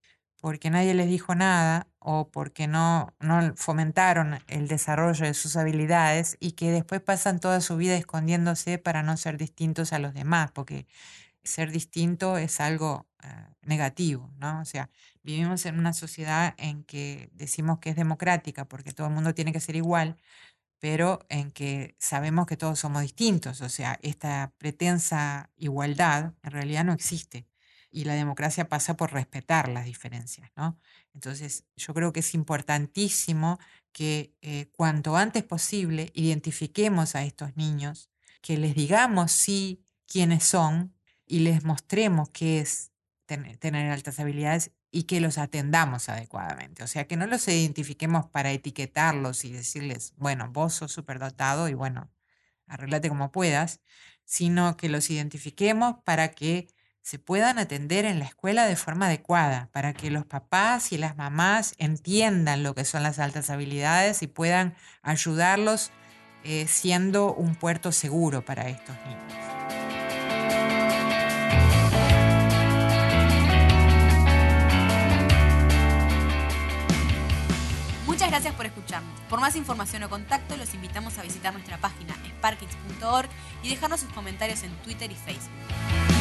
porque 0.45 0.69
nadie 0.69 0.93
les 0.93 1.07
dijo 1.07 1.33
nada 1.33 1.87
o 1.97 2.29
porque 2.29 2.67
no, 2.67 3.15
no 3.19 3.55
fomentaron 3.55 4.37
el 4.45 4.67
desarrollo 4.67 5.25
de 5.25 5.33
sus 5.33 5.55
habilidades 5.55 6.37
y 6.39 6.51
que 6.51 6.69
después 6.69 7.01
pasan 7.01 7.39
toda 7.39 7.61
su 7.61 7.77
vida 7.77 7.95
escondiéndose 7.95 8.77
para 8.77 9.01
no 9.01 9.17
ser 9.17 9.37
distintos 9.37 9.91
a 9.91 9.97
los 9.97 10.13
demás, 10.13 10.51
porque 10.51 10.85
ser 11.45 11.71
distinto 11.71 12.37
es 12.37 12.59
algo 12.59 13.07
eh, 13.23 13.27
negativo, 13.63 14.31
¿no? 14.37 14.61
O 14.61 14.65
sea, 14.65 14.89
vivimos 15.23 15.65
en 15.65 15.79
una 15.79 15.93
sociedad 15.93 16.55
en 16.57 16.83
que 16.83 17.29
decimos 17.33 17.79
que 17.79 17.91
es 17.91 17.95
democrática 17.95 18.65
porque 18.67 18.91
todo 18.93 19.07
el 19.07 19.13
mundo 19.13 19.33
tiene 19.33 19.53
que 19.53 19.59
ser 19.59 19.75
igual, 19.75 20.17
pero 20.79 21.25
en 21.29 21.51
que 21.51 21.95
sabemos 21.99 22.47
que 22.47 22.57
todos 22.57 22.79
somos 22.79 23.01
distintos, 23.01 23.61
o 23.61 23.69
sea, 23.69 23.99
esta 24.03 24.53
pretensa 24.57 25.51
igualdad 25.57 26.33
en 26.43 26.51
realidad 26.51 26.85
no 26.85 26.93
existe 26.93 27.47
y 27.91 28.03
la 28.03 28.15
democracia 28.15 28.67
pasa 28.67 28.97
por 28.97 29.13
respetar 29.13 29.69
las 29.69 29.85
diferencias, 29.85 30.51
¿no? 30.57 30.77
Entonces, 31.13 31.63
yo 31.77 31.93
creo 31.93 32.11
que 32.11 32.19
es 32.19 32.33
importantísimo 32.33 33.57
que 33.93 34.35
eh, 34.41 34.69
cuanto 34.73 35.15
antes 35.15 35.43
posible 35.43 36.11
identifiquemos 36.13 37.15
a 37.15 37.23
estos 37.23 37.55
niños, 37.55 38.11
que 38.41 38.57
les 38.57 38.75
digamos 38.75 39.31
sí 39.31 39.81
quiénes 40.07 40.43
son 40.43 40.94
y 41.25 41.39
les 41.39 41.63
mostremos 41.63 42.29
qué 42.29 42.59
es 42.59 42.91
tener 43.25 43.91
altas 43.91 44.19
habilidades 44.19 44.71
y 44.91 45.03
que 45.03 45.19
los 45.19 45.37
atendamos 45.37 46.09
adecuadamente. 46.09 46.83
O 46.83 46.87
sea, 46.87 47.07
que 47.07 47.17
no 47.17 47.27
los 47.27 47.47
identifiquemos 47.47 48.27
para 48.27 48.51
etiquetarlos 48.51 49.43
y 49.43 49.51
decirles, 49.51 50.13
bueno, 50.17 50.49
vos 50.51 50.73
sos 50.73 50.91
superdotado 50.91 51.67
y 51.67 51.73
bueno, 51.73 52.09
arreglate 52.67 53.09
como 53.09 53.31
puedas, 53.31 53.81
sino 54.23 54.77
que 54.77 54.89
los 54.89 55.09
identifiquemos 55.09 55.97
para 56.03 56.31
que 56.31 56.67
se 57.01 57.19
puedan 57.19 57.59
atender 57.59 58.05
en 58.05 58.19
la 58.19 58.25
escuela 58.25 58.65
de 58.65 58.75
forma 58.75 59.07
adecuada, 59.07 59.69
para 59.71 59.93
que 59.93 60.09
los 60.09 60.25
papás 60.25 60.91
y 60.91 60.97
las 60.97 61.15
mamás 61.15 61.75
entiendan 61.77 62.63
lo 62.63 62.73
que 62.73 62.85
son 62.85 63.03
las 63.03 63.19
altas 63.19 63.49
habilidades 63.49 64.23
y 64.23 64.27
puedan 64.27 64.75
ayudarlos 65.03 65.91
eh, 66.43 66.67
siendo 66.67 67.33
un 67.33 67.55
puerto 67.55 67.91
seguro 67.91 68.43
para 68.43 68.69
estos 68.69 68.95
niños. 69.05 69.54
Gracias 78.29 78.53
por 78.55 78.65
escucharnos. 78.65 79.19
Por 79.29 79.39
más 79.39 79.55
información 79.55 80.03
o 80.03 80.09
contacto, 80.09 80.57
los 80.57 80.73
invitamos 80.73 81.17
a 81.17 81.21
visitar 81.21 81.53
nuestra 81.53 81.77
página 81.77 82.15
sparkits.org 82.37 83.29
y 83.63 83.69
dejarnos 83.69 84.01
sus 84.01 84.11
comentarios 84.13 84.63
en 84.63 84.71
Twitter 84.77 85.11
y 85.11 85.15
Facebook. 85.15 86.14